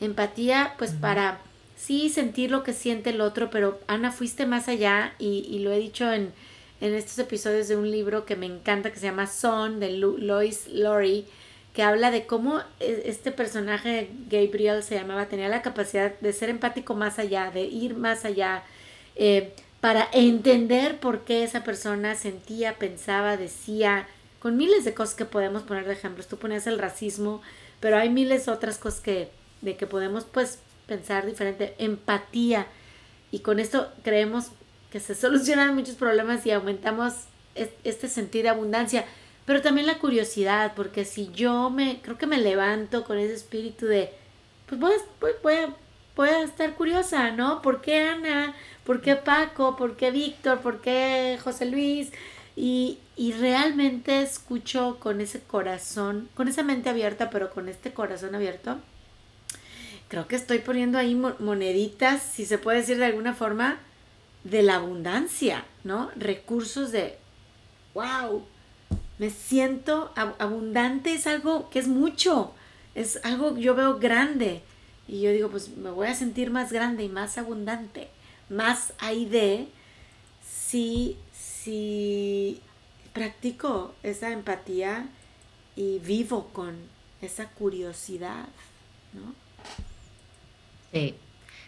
[0.00, 1.40] Empatía, pues para
[1.76, 5.78] sí sentir lo que siente el otro, pero Ana, fuiste más allá y, lo he
[5.78, 6.32] dicho en,
[6.80, 10.68] en, estos episodios de un libro que me encanta que se llama Son de Lois
[10.68, 11.24] Laurie,
[11.74, 16.50] que habla de cómo e, este personaje Gabriel se llamaba, tenía la capacidad de ser
[16.50, 18.62] empático más allá, de ir más allá,
[19.16, 24.06] eh, para entender por qué esa persona sentía, pensaba, decía,
[24.38, 26.26] con miles de cosas que podemos poner de ejemplos.
[26.26, 27.40] Tú ponías el racismo,
[27.80, 29.30] pero hay miles otras cosas que,
[29.62, 32.66] de que podemos pues pensar diferente, empatía.
[33.30, 34.48] Y con esto creemos
[34.90, 37.14] que se solucionan muchos problemas y aumentamos
[37.54, 39.04] este sentido de abundancia.
[39.46, 43.86] Pero también la curiosidad, porque si yo me, creo que me levanto con ese espíritu
[43.86, 44.12] de,
[44.66, 44.80] pues
[45.42, 45.74] voy a,
[46.20, 47.62] voy, estar curiosa, ¿no?
[47.62, 48.54] ¿Por qué Ana?
[48.84, 49.76] ¿Por qué Paco?
[49.76, 50.60] ¿Por qué Víctor?
[50.60, 52.12] ¿Por qué José Luis?
[52.56, 58.34] Y, y, realmente escucho con ese corazón, con esa mente abierta, pero con este corazón
[58.34, 58.78] abierto,
[60.08, 63.78] creo que estoy poniendo ahí moneditas, si se puede decir de alguna forma,
[64.44, 66.10] de la abundancia, ¿no?
[66.16, 67.16] Recursos de,
[67.94, 68.44] wow,
[69.18, 72.52] me siento abundante, es algo que es mucho,
[72.94, 74.62] es algo que yo veo grande.
[75.08, 78.08] Y yo digo, pues me voy a sentir más grande y más abundante,
[78.48, 79.68] más ahí de
[80.44, 82.60] si, si
[83.12, 85.08] practico esa empatía
[85.76, 86.76] y vivo con
[87.20, 88.48] esa curiosidad,
[89.12, 89.34] ¿no?
[90.92, 91.14] Sí,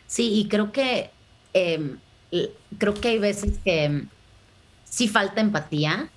[0.06, 1.10] sí, y creo que
[1.52, 1.98] em,
[2.78, 4.04] creo que hay veces que
[4.84, 6.10] sí falta empatía.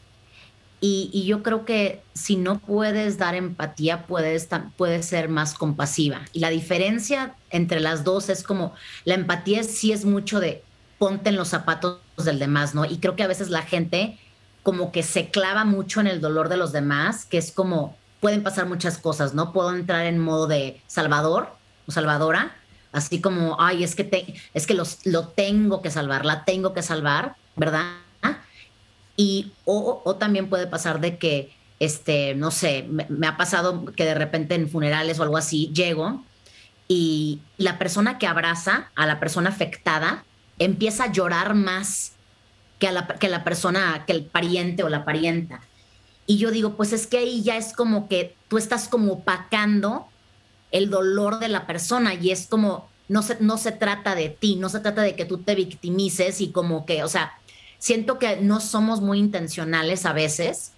[0.87, 6.21] Y, yo creo que si no puedes dar empatía, puedes, puedes ser más compasiva.
[6.31, 10.63] Y la diferencia entre las dos es como la empatía sí es mucho de
[10.99, 12.85] ponte en los zapatos del demás, ¿no?
[12.85, 14.19] Y creo que a veces la gente
[14.61, 18.43] como que se clava mucho en el dolor de los demás, que es como pueden
[18.43, 19.53] pasar muchas cosas, ¿no?
[19.53, 21.49] Puedo entrar en modo de salvador
[21.87, 22.55] o salvadora,
[22.91, 26.75] así como, ay, es que, te, es que los, lo tengo que salvar, la tengo
[26.75, 28.04] que salvar, ¿verdad?
[29.17, 34.13] Y o, también puede pasar de que, este, no sé, me, ha pasado que de
[34.13, 36.23] repente en funerales o algo así llego
[36.87, 40.23] y la persona que abraza a la persona afectada
[40.59, 42.13] empieza a llorar más
[42.79, 45.61] que, a la, que la persona, que el pariente o la parienta.
[46.27, 50.07] Y yo digo, pues es que ahí ya es como que tú estás como opacando
[50.71, 54.55] el dolor de la persona y es como, no se, no se trata de ti,
[54.55, 57.33] no se trata de que tú te victimices y como que, o sea,
[57.85, 60.71] siento que no somos muy intencionales a veces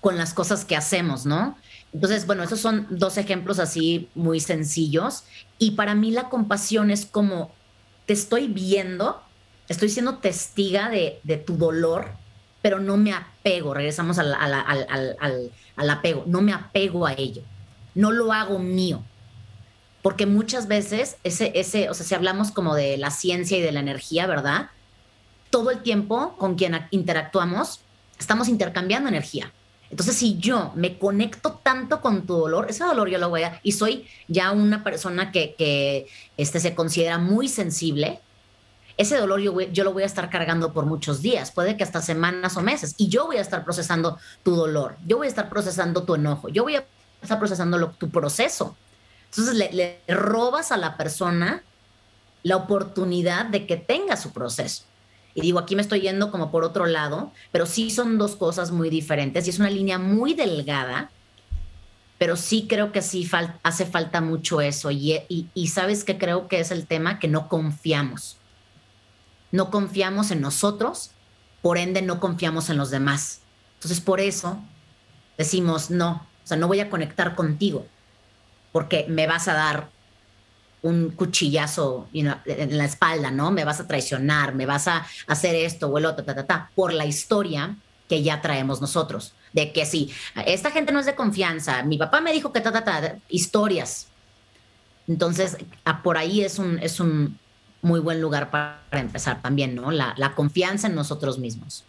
[0.00, 1.56] con las cosas que hacemos, ¿no?
[1.92, 5.24] Entonces, bueno, esos son dos ejemplos así muy sencillos.
[5.58, 7.52] Y para mí la compasión es como,
[8.04, 9.22] te estoy viendo,
[9.68, 12.10] estoy siendo testiga de, tu dolor,
[12.60, 17.42] pero no me apego, regresamos al, al apego, no me apego a ello
[17.94, 19.02] no lo hago mío.
[20.02, 23.72] Porque muchas veces ese, ese, o sea, si hablamos como de la ciencia y de
[23.72, 24.70] la energía, ¿verdad?
[25.54, 27.78] Todo el tiempo con quien interactuamos,
[28.18, 29.52] estamos intercambiando energía.
[29.88, 33.60] Entonces, si yo me conecto tanto con tu dolor, ese dolor yo lo voy a,
[33.62, 38.18] y soy ya una persona que, este, se considera muy sensible,
[38.96, 42.02] ese dolor yo, yo lo voy a estar cargando por muchos días, puede que hasta
[42.02, 45.48] semanas o meses, y yo voy a estar procesando tu dolor, yo voy a estar
[45.48, 46.84] procesando tu enojo, yo voy a
[47.22, 48.76] está procesando tu proceso.
[49.30, 51.62] Entonces le, robas a la persona
[52.42, 54.84] la oportunidad de que tenga su proceso.
[55.34, 58.70] Y digo, aquí me estoy yendo como por otro lado, pero sí son dos cosas
[58.70, 61.10] muy diferentes y es una línea muy delgada,
[62.18, 63.28] pero sí creo que sí
[63.62, 64.90] hace falta mucho eso.
[64.90, 65.20] Y,
[65.52, 68.36] y sabes que creo que es el tema que no confiamos.
[69.50, 71.10] No confiamos en nosotros,
[71.62, 73.40] por ende no confiamos en los demás.
[73.74, 74.58] Entonces por eso
[75.36, 77.86] decimos, no, o sea, no voy a conectar contigo
[78.74, 79.88] porque me vas a dar
[80.84, 83.50] un cuchillazo en la espalda, ¿no?
[83.50, 86.70] Me vas a traicionar, me vas a hacer esto o el otro, ta, ta, ta,
[86.74, 87.76] por la historia
[88.08, 89.32] que ya traemos nosotros.
[89.52, 90.12] De que si
[90.46, 94.08] esta gente no es de confianza, mi papá me dijo que ta, ta, ta, historias.
[95.08, 95.56] Entonces,
[96.02, 97.38] por ahí es un, es un
[97.82, 99.90] muy buen lugar para, empezar también, ¿no?
[99.90, 101.84] la confianza en nosotros mismos.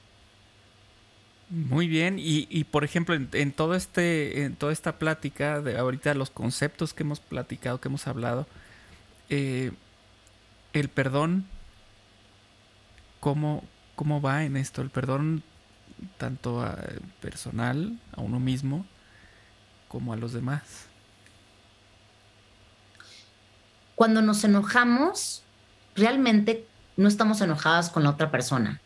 [1.50, 6.32] Muy bien, y, por ejemplo, en, todo este, en toda esta plática, de ahorita los
[6.32, 8.48] conceptos que hemos platicado, que hemos hablado,
[9.30, 9.72] eh,
[10.74, 11.46] el perdón,
[13.20, 13.64] ¿cómo,
[13.96, 14.82] ¿cómo va en esto?
[14.82, 15.44] El perdón
[16.18, 16.78] tanto a,
[17.22, 18.86] personal, a uno mismo,
[19.88, 20.88] como a los demás.
[23.96, 25.44] Cuando nos enojamos,
[25.96, 28.82] realmente no estamos enojadas con la otra persona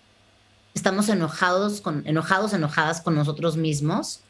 [0.73, 4.21] estamos enojados, con, enojados, enojadas con nosotros mismos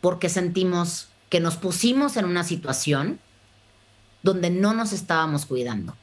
[0.00, 3.20] porque sentimos que nos pusimos en una situación
[4.24, 5.94] donde no nos estábamos cuidando.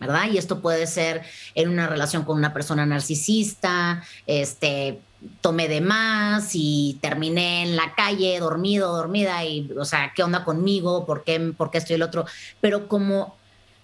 [0.00, 0.24] ¿Verdad?
[0.32, 1.22] Y esto puede ser
[1.54, 5.00] en una relación con una persona narcisista, este,
[5.40, 10.44] tomé de más y terminé en la calle dormido, dormida y, o sea, ¿qué onda
[10.44, 11.06] conmigo?
[11.06, 12.26] ¿Por qué, por qué estoy el otro?
[12.60, 13.36] Pero como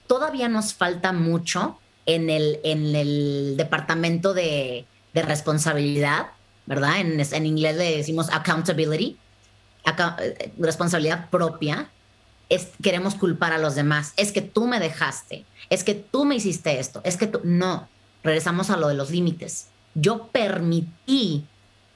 [0.08, 4.84] todavía nos falta mucho en el, en el departamento de,
[5.14, 6.26] responsabilidad,
[6.66, 7.00] ¿verdad?
[7.00, 9.16] En, en inglés le decimos accountability,
[9.86, 11.90] eh, responsabilidad propia.
[12.82, 14.12] Queremos culpar a los demás.
[14.16, 17.40] Es que tú me dejaste, es que tú me hiciste esto, es que tú...
[17.44, 17.88] No,
[18.22, 19.68] regresamos a lo de los límites.
[19.94, 21.46] Yo permití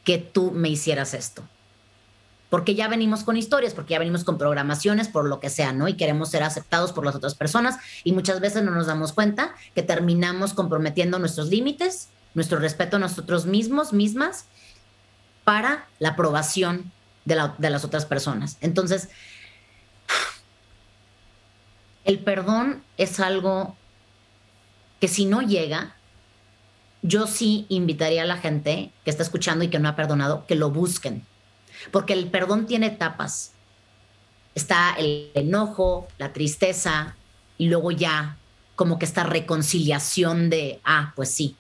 [0.05, 1.43] que tú me hicieras esto.
[2.51, 5.89] Porque ya venimos con historias, porque ya venimos con programaciones, por lo que sea, ¿no?
[5.89, 9.55] Y queremos ser aceptados por las otras personas y muchas veces no nos damos cuenta
[9.75, 14.47] que terminamos comprometiendo nuestros límites nuestro respeto a nosotros mismos, mismas,
[15.45, 16.93] para la aprobación
[17.25, 18.59] de, las otras personas.
[18.61, 19.09] Entonces,
[22.05, 23.77] el perdón es algo
[25.01, 25.97] que si no llega,
[27.03, 30.55] yo sí invitaría a la gente que está escuchando y que no ha perdonado que
[30.55, 31.27] lo busquen,
[31.91, 33.53] porque el perdón tiene etapas.
[34.55, 37.17] Está el enojo, la tristeza
[37.59, 38.37] y luego ya
[38.77, 41.57] como que esta reconciliación de, ah, pues sí.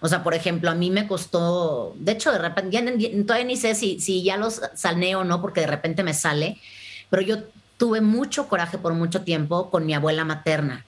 [0.00, 3.56] O sea, por ejemplo, a mí me costó, de hecho, de repente, ya, todavía ni
[3.56, 6.58] sé si, si ya los sané o no, porque de repente me sale,
[7.08, 7.38] pero yo
[7.82, 10.86] tuve mucho coraje por mucho tiempo con mi abuela materna.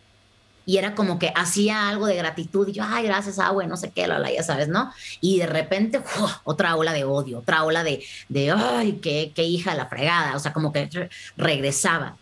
[0.64, 3.90] Y era como que hacía algo de gratitud y yo, ay, gracias, abue, no sé
[3.90, 4.92] qué, la, ya sabes, ¿no?
[5.20, 6.00] Y de repente,
[6.44, 10.38] otra ola de odio, otra ola de, de ay, qué, qué hija la fregada, o
[10.38, 12.16] sea, como que regresaba.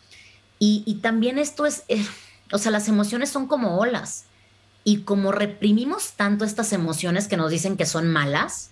[0.58, 2.02] Y, y también esto es, eh,
[2.50, 4.24] o sea, las emociones son como olas.
[4.84, 8.70] Y como reprimimos tanto estas emociones que nos dicen que son malas,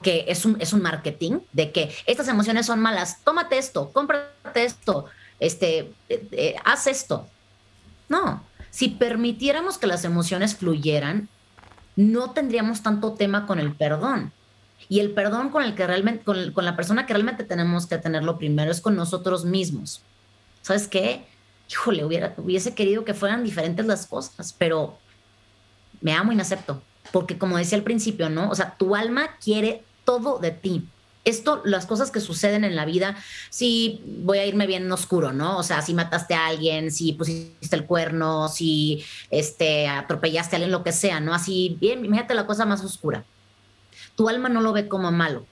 [0.00, 4.64] porque es un, es un marketing de que estas emociones son malas, tómate esto, cómprate
[4.64, 5.04] esto,
[5.38, 7.28] este, eh, eh, haz esto.
[8.08, 11.28] No, si permitiéramos que las emociones fluyeran,
[11.96, 14.32] no tendríamos tanto tema con el perdón.
[14.88, 17.98] Y el perdón con el que realmente, con, con la persona que realmente tenemos que
[17.98, 20.00] tenerlo primero es con nosotros mismos.
[20.62, 21.26] ¿Sabes qué?
[21.70, 24.98] híjole, hubiera, hubiese querido que fueran diferentes las cosas, pero
[26.00, 26.82] me amo y acepto.
[27.12, 28.50] Porque como decía al principio, ¿no?
[28.50, 30.88] O sea, tu alma quiere todo de ti.
[31.24, 33.16] Esto, las cosas que suceden en la vida,
[33.50, 35.56] si voy a irme bien en oscuro, ¿no?
[35.56, 40.72] O sea, si mataste a alguien, si pusiste el cuerno, si este, atropellaste a alguien,
[40.72, 41.32] lo que sea, ¿no?
[41.32, 43.24] Así, bien, imagínate la cosa más oscura.
[44.16, 45.46] Tu alma no lo ve como malo,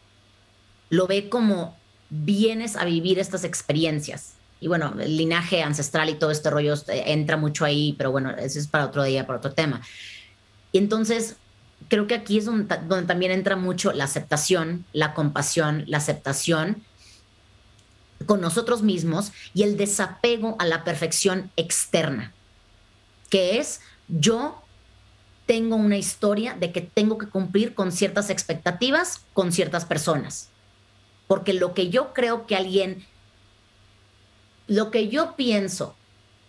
[0.91, 1.77] lo ve como
[2.11, 7.05] vienes a vivir estas experiencias y bueno, el linaje ancestral y todo este rollo eh,
[7.07, 9.83] entra mucho ahí, pero bueno, eso es para otro día, para otro tema.
[10.73, 11.37] Entonces,
[11.89, 12.77] creo que aquí es donde,
[13.07, 16.83] también entra mucho la aceptación, la compasión, la aceptación
[18.27, 22.33] con nosotros mismos y el desapego a la perfección externa,
[23.31, 24.63] que es yo
[25.47, 30.51] tengo una historia de que tengo que cumplir con ciertas expectativas con ciertas personas.
[31.27, 33.07] Porque lo que yo creo que alguien
[34.67, 35.97] lo que yo pienso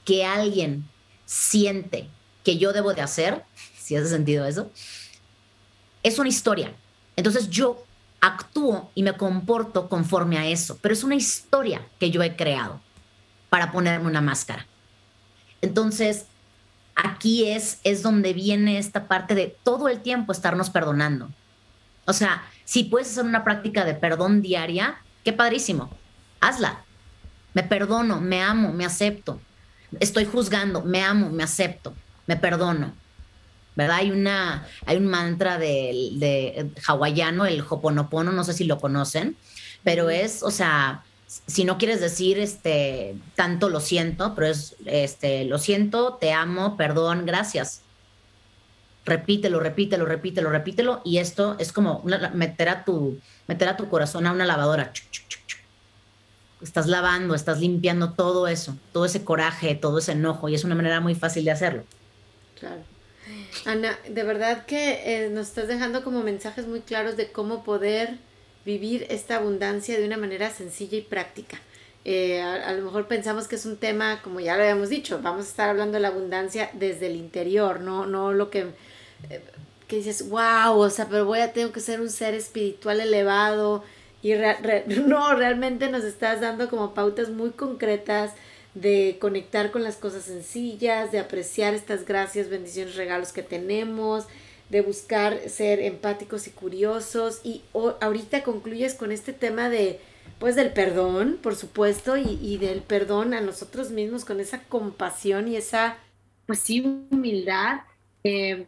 [0.04, 0.86] que alguien
[1.26, 2.10] siente
[2.44, 3.44] que yo debo de hacer,
[3.78, 4.72] si hace sentido eso,
[6.04, 6.74] es una historia.
[7.16, 7.84] Entonces yo
[8.22, 12.82] actúo y me comporto conforme a eso, pero es una historia que yo he creado
[13.50, 14.66] para ponerme una máscara.
[15.62, 16.26] Entonces,
[16.96, 21.30] aquí es, es donde viene esta parte de todo el tiempo estarnos perdonando.
[22.06, 25.90] O sea, si puedes hacer una práctica de perdón diaria, qué padrísimo,
[26.40, 26.84] hazla.
[27.54, 29.42] Me perdono, me amo, me acepto.
[30.00, 31.94] Estoy juzgando, me amo, me acepto,
[32.28, 32.94] me perdono.
[33.80, 33.96] ¿Verdad?
[33.96, 39.38] Hay, una, hay un mantra de, de hawaiano, el hoponopono, no sé si lo conocen,
[39.86, 45.46] pero es, o sea, si no quieres decir este tanto lo siento, pero es este
[45.46, 47.84] lo siento, te amo, perdón, gracias.
[49.06, 52.04] Repítelo, repítelo, repítelo, repítelo y esto es como
[52.34, 53.18] meter a tu
[53.48, 54.92] meter a tu corazón a una lavadora
[56.62, 60.76] estás lavando, estás limpiando todo eso, todo ese coraje, todo ese enojo, y es una
[60.76, 61.86] manera muy fácil de hacerlo.
[62.60, 62.84] Claro.
[63.66, 68.18] Ana, de verdad que eh, nos estás dejando como mensajes muy claros de cómo poder
[68.66, 71.60] vivir esta abundancia de una manera sencilla y práctica.
[72.06, 75.46] Eh, a, lo mejor pensamos que es un tema, como ya lo habíamos dicho, vamos
[75.46, 78.68] a estar hablando de la abundancia desde el interior, no, no lo que,
[79.30, 79.42] eh,
[79.88, 83.84] que dices, wow, o sea, pero voy a, tengo que ser un ser espiritual elevado,
[84.22, 84.34] y
[85.08, 88.34] no, realmente nos estás dando como pautas muy concretas
[88.74, 94.26] de conectar con las cosas sencillas, de apreciar estas gracias, bendiciones, regalos que tenemos,
[94.70, 97.42] de buscar ser empáticos y curiosos.
[97.44, 97.64] Y
[98.02, 100.00] ahorita concluyes con este tema de,
[100.40, 105.56] pues, del perdón, por supuesto, y, del perdón a nosotros mismos, con esa compasión y
[105.56, 105.98] esa,
[106.46, 107.82] pues sí, humildad.
[108.24, 108.68] Eh,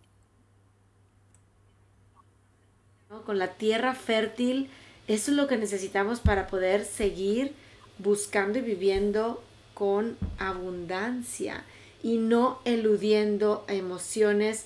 [3.25, 4.69] con la tierra fértil
[5.11, 7.53] eso es lo que necesitamos para poder seguir
[7.97, 9.43] buscando y viviendo
[9.81, 11.63] con abundancia
[12.03, 14.65] y no eludiendo emociones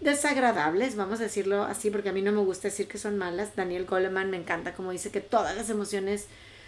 [0.00, 3.56] desagradables, vamos a decirlo así, porque a mí no me gusta decir que son malas.
[3.56, 6.26] Daniel Goleman me encanta como dice que todas las emociones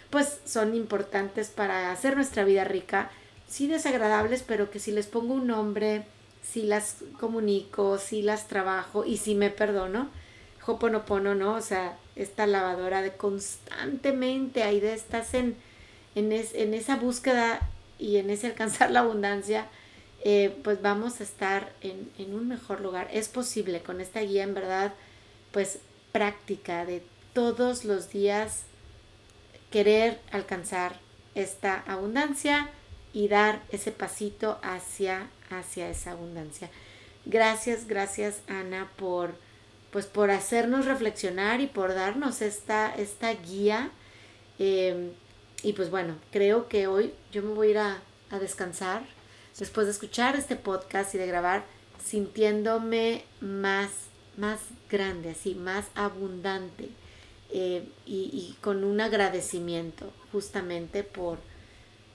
[0.09, 3.11] pues son importantes para hacer nuestra vida rica,
[3.47, 6.05] sí desagradables, pero que si les pongo un nombre,
[6.41, 10.09] si las comunico, si las trabajo y si me perdono,
[10.65, 11.53] Hoponopono, ¿no?
[11.53, 15.55] O sea, esta lavadora de constantemente ahí de estás en,
[16.19, 17.59] en, esa búsqueda
[17.97, 19.67] y en ese alcanzar la abundancia,
[20.23, 23.07] eh, pues vamos a estar en, un mejor lugar.
[23.11, 24.93] Es posible con esta guía, en verdad,
[25.51, 25.79] pues
[26.11, 27.03] práctica de
[27.33, 28.63] todos los días
[29.71, 30.99] querer alcanzar
[31.35, 32.69] esta abundancia
[33.13, 36.69] y dar ese pasito hacia, hacia esa abundancia.
[37.25, 39.35] Gracias, gracias Ana por,
[39.91, 43.91] pues, por hacernos reflexionar y por darnos esta, esta guía.
[44.57, 45.11] Em,
[45.63, 48.01] y pues bueno, creo que hoy yo me voy a ir a,
[48.39, 49.01] descansar
[49.57, 51.65] después de escuchar este podcast y de grabar,
[52.03, 53.89] sintiéndome más,
[54.37, 56.89] más grande, así, más abundante
[57.49, 61.39] eh, y, y, con un agradecimiento justamente por,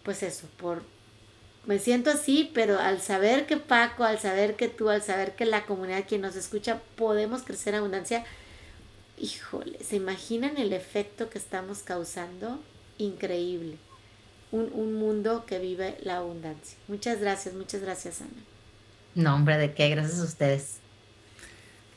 [0.05, 0.83] pues eso, por,
[1.67, 5.47] me siento así, pero al saber que Paco, al saber que tú, al saber que
[5.47, 8.25] la comunidad quien nos escucha, podemos crecer en abundancia,
[9.19, 12.61] híjole, ¿se imaginan el efecto que estamos causando?
[12.99, 13.77] Increíble.
[14.53, 16.79] Un, un, mundo que vive la abundancia.
[16.87, 18.31] Muchas gracias, muchas gracias, Ana.
[19.15, 19.89] No, hombre, ¿de qué?
[19.89, 20.79] Gracias a ustedes.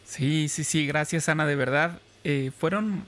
[0.06, 2.00] Sí, sí, sí, gracias, Ana, de verdad.
[2.24, 3.06] Eh, fueron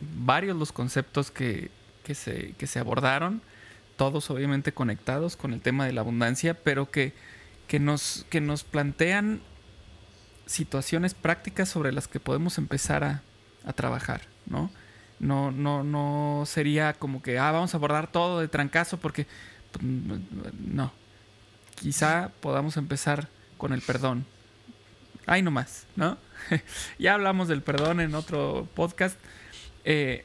[0.00, 1.70] varios los conceptos que,
[2.04, 3.42] que, se, que se abordaron,
[3.96, 7.12] todos obviamente conectados con el tema de la abundancia, pero que,
[7.66, 9.42] que, nos, que nos plantean
[10.46, 13.22] situaciones prácticas sobre las que podemos empezar a,
[13.64, 14.70] a trabajar, ¿no?
[15.20, 19.26] No, no, no sería como que, ah, vamos a abordar todo de trancazo porque,
[19.72, 20.92] pues, no.
[21.74, 24.26] Quizá podamos empezar con el perdón.
[25.26, 26.18] Ay, no más, ¿no?
[26.98, 29.18] ya hablamos del perdón en otro podcast.
[29.84, 30.24] Eh,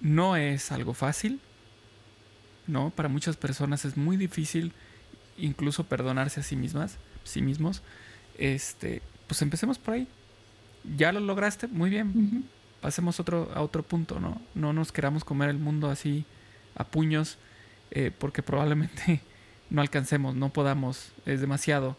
[0.00, 1.40] no es algo fácil,
[2.66, 2.90] ¿no?
[2.90, 4.72] Para muchas personas es muy difícil
[5.36, 7.82] incluso perdonarse a sí mismas, sí mismos.
[8.36, 10.08] Este, pues empecemos por ahí.
[10.96, 12.48] Ya lo lograste, muy bien.
[12.80, 14.40] Pasemos otro, a otro punto, ¿no?
[14.54, 16.24] No nos queramos comer el mundo así
[16.76, 17.38] a puños,
[17.90, 19.20] eh, porque probablemente
[19.70, 21.96] no alcancemos, no podamos, es demasiado.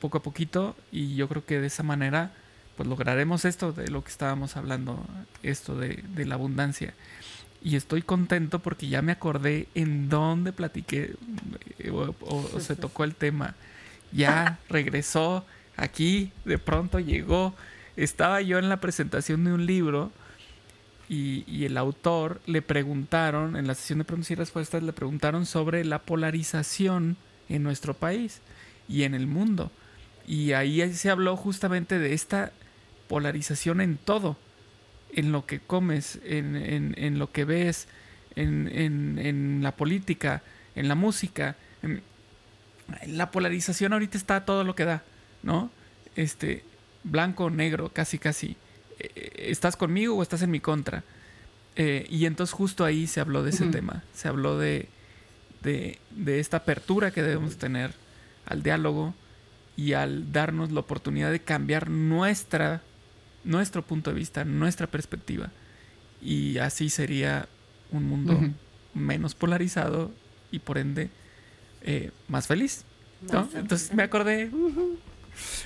[0.00, 2.32] Poco a poquito, y yo creo que de esa manera,
[2.76, 5.04] pues lograremos esto de lo que estábamos hablando,
[5.42, 6.94] esto de, de la abundancia.
[7.62, 11.16] Y estoy contento porque ya me acordé en dónde platiqué
[11.90, 13.54] o, o, o se tocó el tema.
[14.12, 15.44] Ya regresó
[15.76, 17.54] aquí, de pronto llegó.
[17.98, 20.12] Estaba yo en la presentación de un libro
[21.08, 25.84] y, el autor le preguntaron, en la sesión de preguntas y respuestas, le preguntaron sobre
[25.84, 27.16] la polarización
[27.48, 28.40] en nuestro país
[28.88, 29.72] y en el mundo.
[30.28, 32.52] Y ahí se habló justamente de esta
[33.08, 34.36] polarización en todo
[35.12, 37.88] en lo que comes, en, en, en lo que ves,
[38.36, 38.68] en,
[39.18, 40.44] en, la política,
[40.76, 41.56] en la música.
[43.08, 45.02] la polarización ahorita está todo lo que da,
[45.42, 45.72] ¿no?
[46.14, 46.62] Este,
[47.04, 48.56] blanco, negro, casi, casi.
[49.36, 51.04] ¿Estás conmigo o estás en mi contra?
[51.76, 53.72] Eh, y entonces justo ahí se habló de ese uh -huh.
[53.72, 54.88] tema, se habló de,
[55.62, 57.92] de, de esta apertura que debemos tener
[58.46, 59.14] al diálogo
[59.76, 62.82] y al darnos la oportunidad de cambiar nuestra
[63.44, 65.50] nuestro punto de vista, nuestra perspectiva.
[66.20, 67.48] Y así sería
[67.92, 68.54] un mundo uh -huh.
[68.94, 70.10] menos polarizado
[70.50, 71.10] y por ende
[71.82, 72.84] eh, más feliz.
[73.32, 73.48] ¿no?
[73.54, 74.50] Entonces me acordé.
[74.52, 74.98] Uh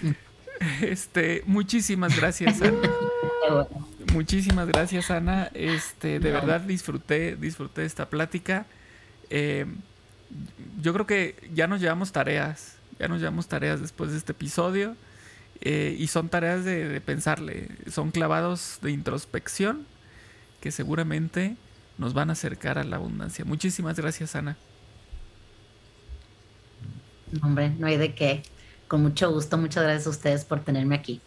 [0.03, 0.15] -huh.
[0.83, 2.91] Este, muchísimas gracias, Ana.
[4.13, 5.51] muchísimas gracias, Ana.
[5.55, 8.67] Este, de verdad disfruté, disfruté esta plática.
[9.31, 9.67] Eh,
[10.81, 14.97] yo creo que ya nos llevamos tareas, ya nos llevamos tareas después de este episodio.
[15.65, 19.87] Eh, y son tareas de, de, pensarle, son clavados de introspección
[20.61, 21.57] que seguramente
[21.99, 23.45] nos van a acercar a la abundancia.
[23.45, 24.57] Muchísimas gracias, Ana.
[27.43, 28.43] Hombre, no hay de qué.
[28.93, 31.23] Con mucho gusto, muchas gracias a ustedes por tenerme aquí.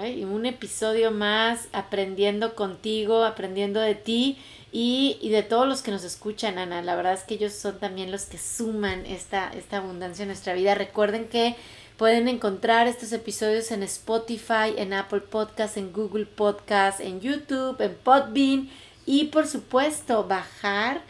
[0.00, 4.38] Ay, un episodio más aprendiendo contigo, aprendiendo de ti
[4.72, 6.82] y, y, de todos los que nos escuchan, Ana.
[6.82, 10.54] La verdad es que ellos son también los que suman esta, esta abundancia en nuestra
[10.54, 10.74] vida.
[10.74, 11.54] Recuerden que
[11.96, 17.94] Pueden encontrar estos episodios en Spotify, en Apple Podcast, en Google Podcast, en YouTube, en
[17.94, 18.68] Podbean
[19.06, 21.02] y por supuesto bajar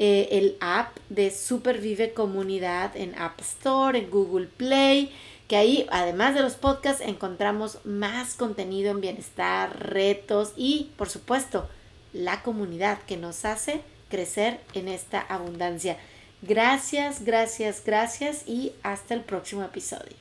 [0.00, 5.10] eh, el app de Supervive Comunidad en App Store, en Google Play,
[5.48, 11.68] que ahí además de los podcasts encontramos más contenido en bienestar, retos y por supuesto
[12.12, 15.96] la comunidad que nos hace crecer en esta abundancia.
[16.42, 20.16] Gracias, gracias, gracias y hasta el próximo episodio.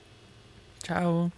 [0.82, 1.32] Chao.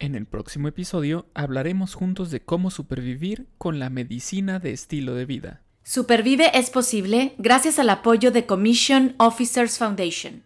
[0.00, 5.26] En el próximo episodio hablaremos juntos de cómo supervivir con la medicina de estilo de
[5.26, 5.62] vida.
[5.90, 10.42] Supervive es posible gracias al apoyo de Commission Officers Foundation.